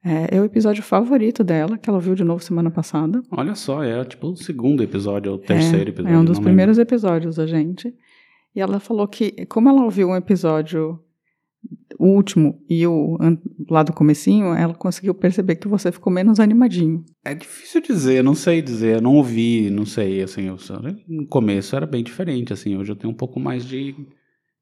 é, 0.05 0.37
é 0.37 0.41
o 0.41 0.45
episódio 0.45 0.85
favorito 0.85 1.43
dela, 1.43 1.77
que 1.77 1.91
ela 1.91 1.99
viu 1.99 2.15
de 2.15 2.23
novo 2.23 2.41
semana 2.41 2.71
passada. 2.71 3.21
Olha 3.33 3.57
só, 3.57 3.83
é 3.83 4.05
tipo 4.05 4.29
o 4.29 4.37
segundo 4.37 4.81
episódio, 4.81 5.33
ou 5.33 5.39
o 5.39 5.41
terceiro 5.41 5.91
é, 5.91 5.93
episódio. 5.93 6.15
É 6.15 6.19
um 6.19 6.25
dos 6.25 6.39
primeiros 6.39 6.79
episódios 6.79 7.35
da 7.35 7.47
gente. 7.47 7.93
E 8.55 8.61
ela 8.61 8.79
falou 8.79 9.09
que, 9.09 9.45
como 9.47 9.69
ela 9.69 9.83
ouviu 9.83 10.09
um 10.09 10.17
episódio, 10.17 11.01
o 11.99 12.07
último 12.07 12.63
e 12.69 12.87
o 12.87 13.19
lá 13.69 13.83
do 13.83 13.93
comecinho, 13.93 14.55
ela 14.55 14.75
conseguiu 14.75 15.15
perceber 15.15 15.57
que 15.57 15.69
você 15.69 15.91
ficou 15.91 16.13
menos 16.13 16.39
animadinho. 16.39 17.05
É 17.25 17.35
difícil 17.35 17.81
dizer, 17.81 18.23
não 18.23 18.35
sei 18.35 18.63
dizer, 18.63 19.01
não 19.01 19.15
ouvi, 19.15 19.71
não 19.71 19.85
sei, 19.85 20.23
assim, 20.23 20.47
eu, 20.47 20.57
no 21.09 21.27
começo 21.27 21.75
era 21.75 21.87
bem 21.87 22.05
diferente, 22.05 22.53
assim, 22.53 22.77
hoje 22.77 22.93
eu 22.93 22.97
tenho 22.97 23.13
um 23.13 23.17
pouco 23.17 23.41
mais 23.41 23.65
de, 23.65 23.95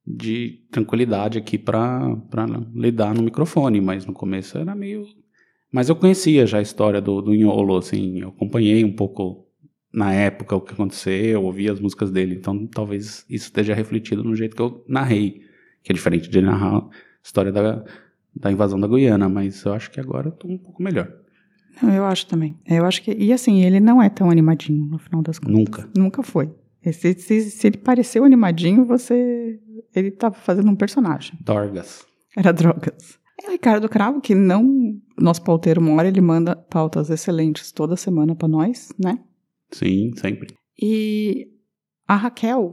de 0.07 0.65
tranquilidade 0.71 1.39
aqui 1.39 1.59
pra 1.59 2.17
lidar 2.75 3.15
no 3.15 3.23
microfone, 3.23 3.81
mas 3.81 4.07
no 4.07 4.13
começo 4.13 4.57
era 4.57 4.75
meio... 4.75 5.05
Mas 5.73 5.89
eu 5.89 5.97
conhecia 5.97 6.47
já 6.47 6.59
a 6.59 6.63
história 6.63 7.01
do, 7.01 7.21
do 7.21 7.35
Inholo, 7.35 7.77
assim, 7.77 8.21
eu 8.21 8.29
acompanhei 8.29 8.85
um 8.85 8.95
pouco 8.95 9.45
na 9.93 10.13
época 10.13 10.57
o 10.57 10.61
que 10.61 10.73
aconteceu, 10.73 11.13
eu 11.13 11.45
ouvi 11.45 11.69
as 11.69 11.81
músicas 11.81 12.11
dele, 12.11 12.37
então 12.37 12.67
talvez 12.67 13.25
isso 13.29 13.47
esteja 13.47 13.75
refletido 13.75 14.25
no 14.25 14.35
jeito 14.35 14.57
que 14.57 14.63
eu 14.63 14.85
narrei, 14.89 15.43
que 15.85 15.93
é 15.93 15.95
diferente 15.95 16.29
de 16.29 16.41
narrar 16.41 16.79
a 16.79 16.91
história 17.23 17.53
da, 17.53 17.85
da 18.35 18.51
invasão 18.51 18.81
da 18.81 18.89
Guiana, 18.89 19.29
mas 19.29 19.63
eu 19.65 19.75
acho 19.75 19.91
que 19.91 20.01
agora 20.01 20.29
eu 20.29 20.33
tô 20.33 20.49
um 20.49 20.59
pouco 20.59 20.83
melhor. 20.83 21.13
Não, 21.81 21.93
eu 21.93 22.05
acho 22.07 22.27
também. 22.27 22.59
Eu 22.67 22.87
acho 22.87 23.03
que. 23.03 23.13
E 23.13 23.33
assim, 23.33 23.63
ele 23.63 23.81
não 23.81 24.03
é 24.03 24.09
tão 24.09 24.31
animadinho 24.31 24.87
no 24.87 24.99
final 24.99 25.23
das 25.23 25.39
contas. 25.39 25.55
Nunca. 25.55 25.89
Nunca 25.97 26.23
foi. 26.23 26.53
Se, 26.93 27.15
se, 27.15 27.51
se 27.51 27.67
ele 27.67 27.79
pareceu 27.79 28.25
animadinho, 28.25 28.85
você. 28.85 29.61
Ele 29.95 30.11
tava 30.11 30.35
fazendo 30.35 30.71
um 30.71 30.77
personagem. 30.77 31.39
Dorgas. 31.41 32.07
Era 32.37 32.53
drogas. 32.53 33.19
É 33.43 33.49
o 33.49 33.53
Ricardo 33.53 33.89
Cravo, 33.89 34.21
que 34.21 34.35
não. 34.35 34.65
Nosso 35.19 35.43
pauteiro 35.43 35.83
mora, 35.83 36.09
ele 36.09 36.21
manda 36.21 36.57
pautas 36.57 37.11
excelentes 37.11 37.73
toda 37.73 37.97
semana 37.97 38.35
pra 38.35 38.49
nós, 38.49 38.93
né? 38.99 39.19
Sim, 39.71 40.13
sempre. 40.17 40.55
E 40.81 41.49
a 42.07 42.17
Raquel 42.17 42.71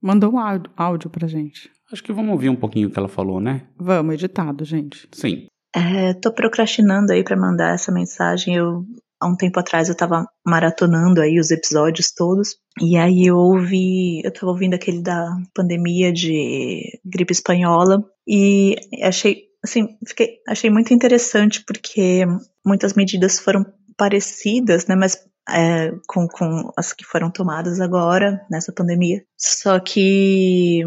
mandou 0.00 0.32
um 0.32 0.38
áudio, 0.38 0.72
áudio 0.76 1.10
pra 1.10 1.28
gente. 1.28 1.70
Acho 1.92 2.02
que 2.02 2.12
vamos 2.12 2.32
ouvir 2.32 2.48
um 2.48 2.56
pouquinho 2.56 2.88
o 2.88 2.90
que 2.90 2.98
ela 2.98 3.08
falou, 3.08 3.40
né? 3.40 3.62
Vamos, 3.78 4.14
editado, 4.14 4.64
gente. 4.64 5.08
Sim. 5.12 5.46
É, 5.74 6.14
tô 6.14 6.32
procrastinando 6.32 7.12
aí 7.12 7.22
pra 7.22 7.36
mandar 7.36 7.74
essa 7.74 7.92
mensagem. 7.92 8.56
Eu 8.56 8.84
há 9.20 9.26
um 9.26 9.36
tempo 9.36 9.58
atrás 9.58 9.88
eu 9.88 9.96
tava 9.96 10.26
maratonando 10.46 11.20
aí 11.20 11.38
os 11.38 11.50
episódios 11.50 12.12
todos. 12.12 12.56
E 12.80 12.96
aí 12.96 13.26
eu 13.26 13.36
ouvi, 13.36 14.20
eu 14.24 14.32
tava 14.32 14.52
ouvindo 14.52 14.74
aquele 14.74 15.02
da 15.02 15.36
pandemia 15.54 16.12
de 16.12 16.82
gripe 17.04 17.32
espanhola 17.32 18.02
e 18.26 18.76
achei, 19.02 19.44
assim, 19.64 19.96
fiquei, 20.06 20.38
achei 20.48 20.70
muito 20.70 20.92
interessante 20.92 21.64
porque 21.66 22.24
muitas 22.64 22.94
medidas 22.94 23.38
foram 23.38 23.64
parecidas, 23.96 24.86
né, 24.86 24.94
mas 24.94 25.18
é, 25.48 25.92
com, 26.06 26.26
com 26.28 26.70
as 26.76 26.92
que 26.92 27.04
foram 27.04 27.30
tomadas 27.30 27.80
agora 27.80 28.44
nessa 28.50 28.72
pandemia. 28.72 29.22
Só 29.38 29.80
que 29.80 30.82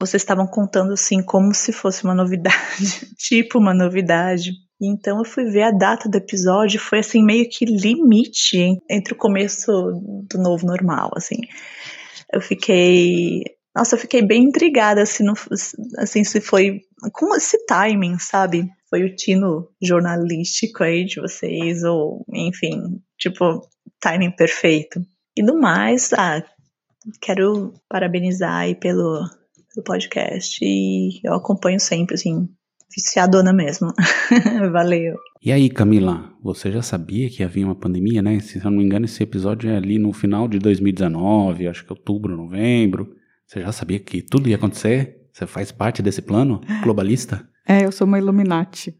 vocês 0.00 0.22
estavam 0.22 0.46
contando 0.46 0.94
assim 0.94 1.22
como 1.22 1.54
se 1.54 1.72
fosse 1.72 2.04
uma 2.04 2.14
novidade, 2.14 2.56
tipo 3.18 3.58
uma 3.58 3.74
novidade. 3.74 4.52
Então 4.80 5.18
eu 5.18 5.24
fui 5.26 5.44
ver 5.44 5.62
a 5.62 5.70
data 5.70 6.08
do 6.08 6.16
episódio, 6.16 6.80
foi 6.80 7.00
assim 7.00 7.22
meio 7.22 7.46
que 7.50 7.66
limite 7.66 8.56
en- 8.56 8.80
entre 8.90 9.12
o 9.12 9.16
começo 9.16 9.70
do 10.28 10.38
novo 10.38 10.66
normal, 10.66 11.10
assim. 11.14 11.36
Eu 12.32 12.40
fiquei, 12.40 13.42
nossa, 13.76 13.94
eu 13.94 13.98
fiquei 14.00 14.22
bem 14.22 14.44
intrigada 14.44 15.04
se 15.04 15.22
não, 15.22 15.34
assim 15.98 16.24
se 16.24 16.40
foi 16.40 16.80
com 17.12 17.36
esse 17.36 17.66
timing, 17.66 18.18
sabe? 18.18 18.70
Foi 18.88 19.04
o 19.04 19.14
tino 19.14 19.68
jornalístico 19.82 20.82
aí 20.82 21.04
de 21.04 21.20
vocês 21.20 21.84
ou, 21.84 22.24
enfim, 22.32 23.02
tipo, 23.18 23.60
timing 24.00 24.30
perfeito. 24.30 25.00
E 25.36 25.42
no 25.42 25.60
mais, 25.60 26.12
ah, 26.14 26.42
quero 27.20 27.74
parabenizar 27.88 28.54
aí 28.60 28.74
pelo, 28.74 29.24
pelo 29.74 29.84
podcast 29.84 30.58
e 30.62 31.20
eu 31.24 31.34
acompanho 31.34 31.78
sempre, 31.78 32.14
assim, 32.14 32.48
viciadona 32.94 33.52
mesmo. 33.52 33.92
Valeu. 34.72 35.16
E 35.42 35.52
aí, 35.52 35.70
Camila, 35.70 36.32
você 36.42 36.70
já 36.70 36.82
sabia 36.82 37.30
que 37.30 37.42
havia 37.42 37.64
uma 37.64 37.74
pandemia, 37.74 38.20
né? 38.20 38.38
Se 38.40 38.58
eu 38.58 38.64
não 38.64 38.78
me 38.78 38.84
engano, 38.84 39.04
esse 39.04 39.22
episódio 39.22 39.70
é 39.70 39.76
ali 39.76 39.98
no 39.98 40.12
final 40.12 40.48
de 40.48 40.58
2019, 40.58 41.68
acho 41.68 41.84
que 41.84 41.92
outubro, 41.92 42.36
novembro. 42.36 43.14
Você 43.46 43.60
já 43.60 43.72
sabia 43.72 43.98
que 43.98 44.22
tudo 44.22 44.48
ia 44.48 44.56
acontecer? 44.56 45.28
Você 45.32 45.46
faz 45.46 45.72
parte 45.72 46.02
desse 46.02 46.20
plano 46.20 46.60
globalista? 46.82 47.48
É, 47.66 47.84
eu 47.84 47.92
sou 47.92 48.06
uma 48.06 48.18
Illuminati. 48.18 48.94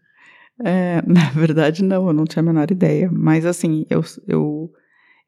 É, 0.65 1.03
na 1.07 1.31
verdade, 1.31 1.85
não, 1.85 2.07
eu 2.07 2.13
não 2.13 2.25
tinha 2.25 2.43
a 2.43 2.47
menor 2.47 2.71
ideia. 2.71 3.11
Mas, 3.13 3.45
assim, 3.45 3.85
eu, 3.91 4.03
eu, 4.27 4.71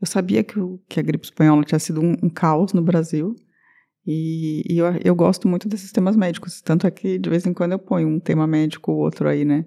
eu 0.01 0.07
sabia 0.07 0.43
que, 0.43 0.59
o, 0.59 0.81
que 0.89 0.99
a 1.01 1.03
gripe 1.03 1.25
espanhola 1.25 1.65
tinha 1.65 1.79
sido 1.79 2.01
um, 2.01 2.15
um 2.23 2.31
caos 2.31 2.73
no 2.73 2.83
Brasil. 2.83 3.35
E, 4.07 4.63
e 4.69 4.79
eu, 4.79 4.87
eu 5.05 5.15
gosto 5.15 5.47
muito 5.47 5.69
desses 5.69 5.93
temas 5.93 6.17
médicos. 6.17 6.61
Tanto 6.61 6.87
é 6.87 6.91
que, 6.91 7.19
de 7.19 7.31
vez 7.31 7.47
em 7.47 7.53
quando, 7.53 7.73
eu 7.73 7.79
ponho 7.79 8.09
um 8.09 8.19
tema 8.19 8.47
médico 8.47 8.93
ou 8.93 8.99
outro 8.99 9.29
aí, 9.29 9.45
né? 9.45 9.65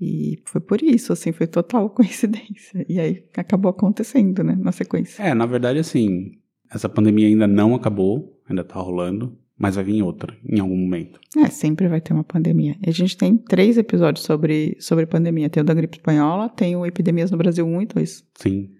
E 0.00 0.42
foi 0.44 0.60
por 0.60 0.82
isso, 0.82 1.12
assim, 1.12 1.32
foi 1.32 1.46
total 1.46 1.88
coincidência. 1.90 2.84
E 2.88 3.00
aí 3.00 3.24
acabou 3.36 3.70
acontecendo, 3.70 4.42
né, 4.42 4.56
na 4.58 4.72
sequência. 4.72 5.22
É, 5.22 5.34
na 5.34 5.46
verdade, 5.46 5.78
assim, 5.78 6.32
essa 6.70 6.88
pandemia 6.88 7.28
ainda 7.28 7.46
não 7.46 7.74
acabou, 7.74 8.40
ainda 8.48 8.64
tá 8.64 8.78
rolando, 8.78 9.38
mas 9.56 9.76
vai 9.76 9.84
vir 9.84 10.02
outra 10.02 10.36
em 10.44 10.58
algum 10.58 10.76
momento. 10.76 11.20
É, 11.38 11.48
sempre 11.48 11.88
vai 11.88 12.00
ter 12.00 12.12
uma 12.12 12.24
pandemia. 12.24 12.76
E 12.84 12.90
a 12.90 12.92
gente 12.92 13.16
tem 13.16 13.36
três 13.36 13.78
episódios 13.78 14.24
sobre, 14.26 14.76
sobre 14.80 15.06
pandemia. 15.06 15.48
Tem 15.48 15.62
o 15.62 15.66
da 15.66 15.74
gripe 15.74 15.96
espanhola, 15.96 16.48
tem 16.48 16.76
o 16.76 16.84
Epidemias 16.84 17.30
no 17.30 17.38
Brasil 17.38 17.64
1 17.64 17.82
e 17.82 17.86
2. 17.86 18.24
Sim. 18.34 18.70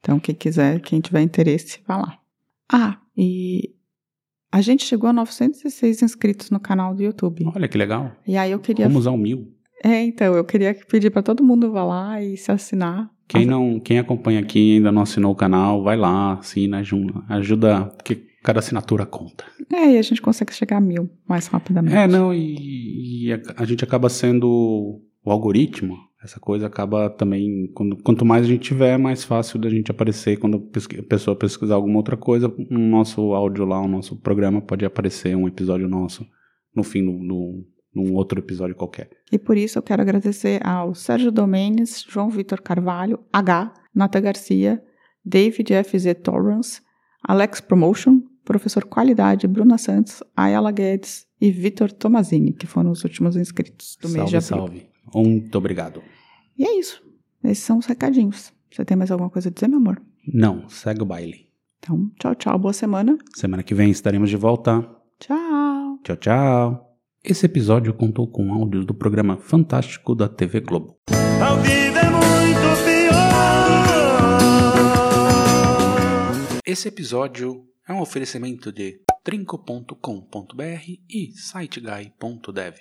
Então, 0.00 0.18
quem 0.18 0.34
quiser, 0.34 0.80
quem 0.80 1.00
tiver 1.00 1.20
interesse, 1.20 1.80
vá 1.86 1.98
lá. 1.98 2.18
Ah, 2.72 2.98
e 3.16 3.74
a 4.52 4.60
gente 4.60 4.84
chegou 4.84 5.08
a 5.08 5.12
906 5.14 6.02
inscritos 6.02 6.50
no 6.50 6.60
canal 6.60 6.94
do 6.94 7.02
YouTube. 7.02 7.50
Olha 7.54 7.66
que 7.66 7.78
legal. 7.78 8.12
E 8.26 8.36
aí 8.36 8.50
eu 8.50 8.58
queria. 8.58 8.86
Vamos 8.86 9.06
ao 9.06 9.16
mil. 9.16 9.50
É, 9.82 10.02
então, 10.02 10.34
eu 10.34 10.44
queria 10.44 10.76
pedir 10.88 11.10
para 11.10 11.22
todo 11.22 11.42
mundo 11.42 11.72
vá 11.72 11.82
lá 11.82 12.22
e 12.22 12.36
se 12.36 12.52
assinar. 12.52 13.10
Quem, 13.26 13.46
não, 13.46 13.80
quem 13.80 13.98
acompanha 13.98 14.40
aqui 14.40 14.58
e 14.58 14.76
ainda 14.76 14.92
não 14.92 15.02
assinou 15.02 15.32
o 15.32 15.34
canal, 15.34 15.82
vai 15.82 15.96
lá, 15.96 16.34
assina, 16.34 16.80
ajuda, 16.80 17.14
ajuda 17.30 17.86
porque 17.96 18.26
cada 18.42 18.58
assinatura 18.58 19.06
conta. 19.06 19.44
É, 19.72 19.92
e 19.92 19.98
a 19.98 20.02
gente 20.02 20.20
consegue 20.20 20.52
chegar 20.52 20.76
a 20.76 20.80
mil 20.80 21.10
mais 21.26 21.46
rapidamente. 21.46 21.96
É, 21.96 22.06
não, 22.06 22.32
e, 22.32 23.24
e 23.26 23.32
a, 23.32 23.40
a 23.56 23.64
gente 23.64 23.82
acaba 23.82 24.08
sendo 24.10 25.00
o 25.24 25.30
algoritmo, 25.30 25.96
essa 26.22 26.38
coisa 26.38 26.66
acaba 26.66 27.10
também, 27.10 27.70
quando, 27.74 27.96
quanto 28.02 28.24
mais 28.24 28.44
a 28.44 28.48
gente 28.48 28.62
tiver, 28.62 28.96
mais 28.98 29.24
fácil 29.24 29.58
da 29.58 29.68
gente 29.68 29.90
aparecer 29.90 30.38
quando 30.38 30.56
a 30.56 30.60
pesqui- 30.60 31.00
a 31.00 31.02
pessoa 31.02 31.36
pesquisar 31.36 31.74
alguma 31.74 31.96
outra 31.98 32.16
coisa, 32.16 32.52
no 32.70 32.78
nosso 32.78 33.32
áudio 33.34 33.64
lá, 33.64 33.80
o 33.80 33.88
nosso 33.88 34.16
programa 34.16 34.60
pode 34.60 34.84
aparecer 34.84 35.36
um 35.36 35.48
episódio 35.48 35.88
nosso 35.88 36.26
no 36.74 36.82
fim 36.82 37.04
do, 37.04 37.64
num 37.94 38.14
outro 38.14 38.38
episódio 38.38 38.74
qualquer. 38.74 39.10
E 39.30 39.38
por 39.38 39.56
isso 39.56 39.78
eu 39.78 39.82
quero 39.82 40.00
agradecer 40.02 40.64
ao 40.66 40.94
Sérgio 40.94 41.30
Domenes, 41.32 42.04
João 42.08 42.30
Vitor 42.30 42.62
Carvalho, 42.62 43.18
H, 43.32 43.72
Nata 43.94 44.20
Garcia, 44.20 44.82
David 45.24 45.70
FZ 45.84 46.14
Torrance, 46.22 46.80
Alex 47.26 47.60
Promotion, 47.60 48.20
Professor 48.44 48.84
Qualidade 48.84 49.46
Bruna 49.46 49.76
Santos, 49.78 50.22
Ayala 50.36 50.72
Guedes 50.72 51.26
e 51.40 51.50
Vitor 51.50 51.92
Tomazini, 51.92 52.52
que 52.52 52.66
foram 52.66 52.90
os 52.90 53.04
últimos 53.04 53.36
inscritos 53.36 53.96
do 54.00 54.08
mês 54.08 54.30
de 54.30 54.40
salve, 54.40 54.64
abril. 54.64 54.80
salve. 54.80 54.91
Muito 55.14 55.56
obrigado. 55.56 56.02
E 56.58 56.64
é 56.64 56.78
isso. 56.78 57.02
Esses 57.44 57.64
são 57.64 57.78
os 57.78 57.86
recadinhos. 57.86 58.52
Você 58.70 58.84
tem 58.84 58.96
mais 58.96 59.10
alguma 59.10 59.30
coisa 59.30 59.48
a 59.48 59.52
dizer, 59.52 59.68
meu 59.68 59.78
amor? 59.78 60.00
Não, 60.26 60.68
segue 60.68 61.02
o 61.02 61.06
baile. 61.06 61.48
Então, 61.78 62.10
tchau, 62.18 62.34
tchau. 62.34 62.58
Boa 62.58 62.72
semana. 62.72 63.18
Semana 63.34 63.62
que 63.62 63.74
vem 63.74 63.90
estaremos 63.90 64.30
de 64.30 64.36
volta. 64.36 64.88
Tchau. 65.18 65.98
Tchau, 66.04 66.16
tchau. 66.16 66.96
Esse 67.24 67.46
episódio 67.46 67.94
contou 67.94 68.26
com 68.26 68.52
áudios 68.52 68.84
do 68.84 68.94
programa 68.94 69.36
Fantástico 69.36 70.14
da 70.14 70.28
TV 70.28 70.60
Globo. 70.60 70.96
A 71.08 71.54
vida 71.56 72.00
é 72.00 72.10
muito 72.10 72.84
pior. 72.84 73.12
Esse 76.64 76.88
episódio 76.88 77.64
é 77.88 77.92
um 77.92 78.00
oferecimento 78.00 78.72
de 78.72 79.00
trinco.com.br 79.22 80.84
e 81.08 81.32
siteguy.dev. 81.36 82.74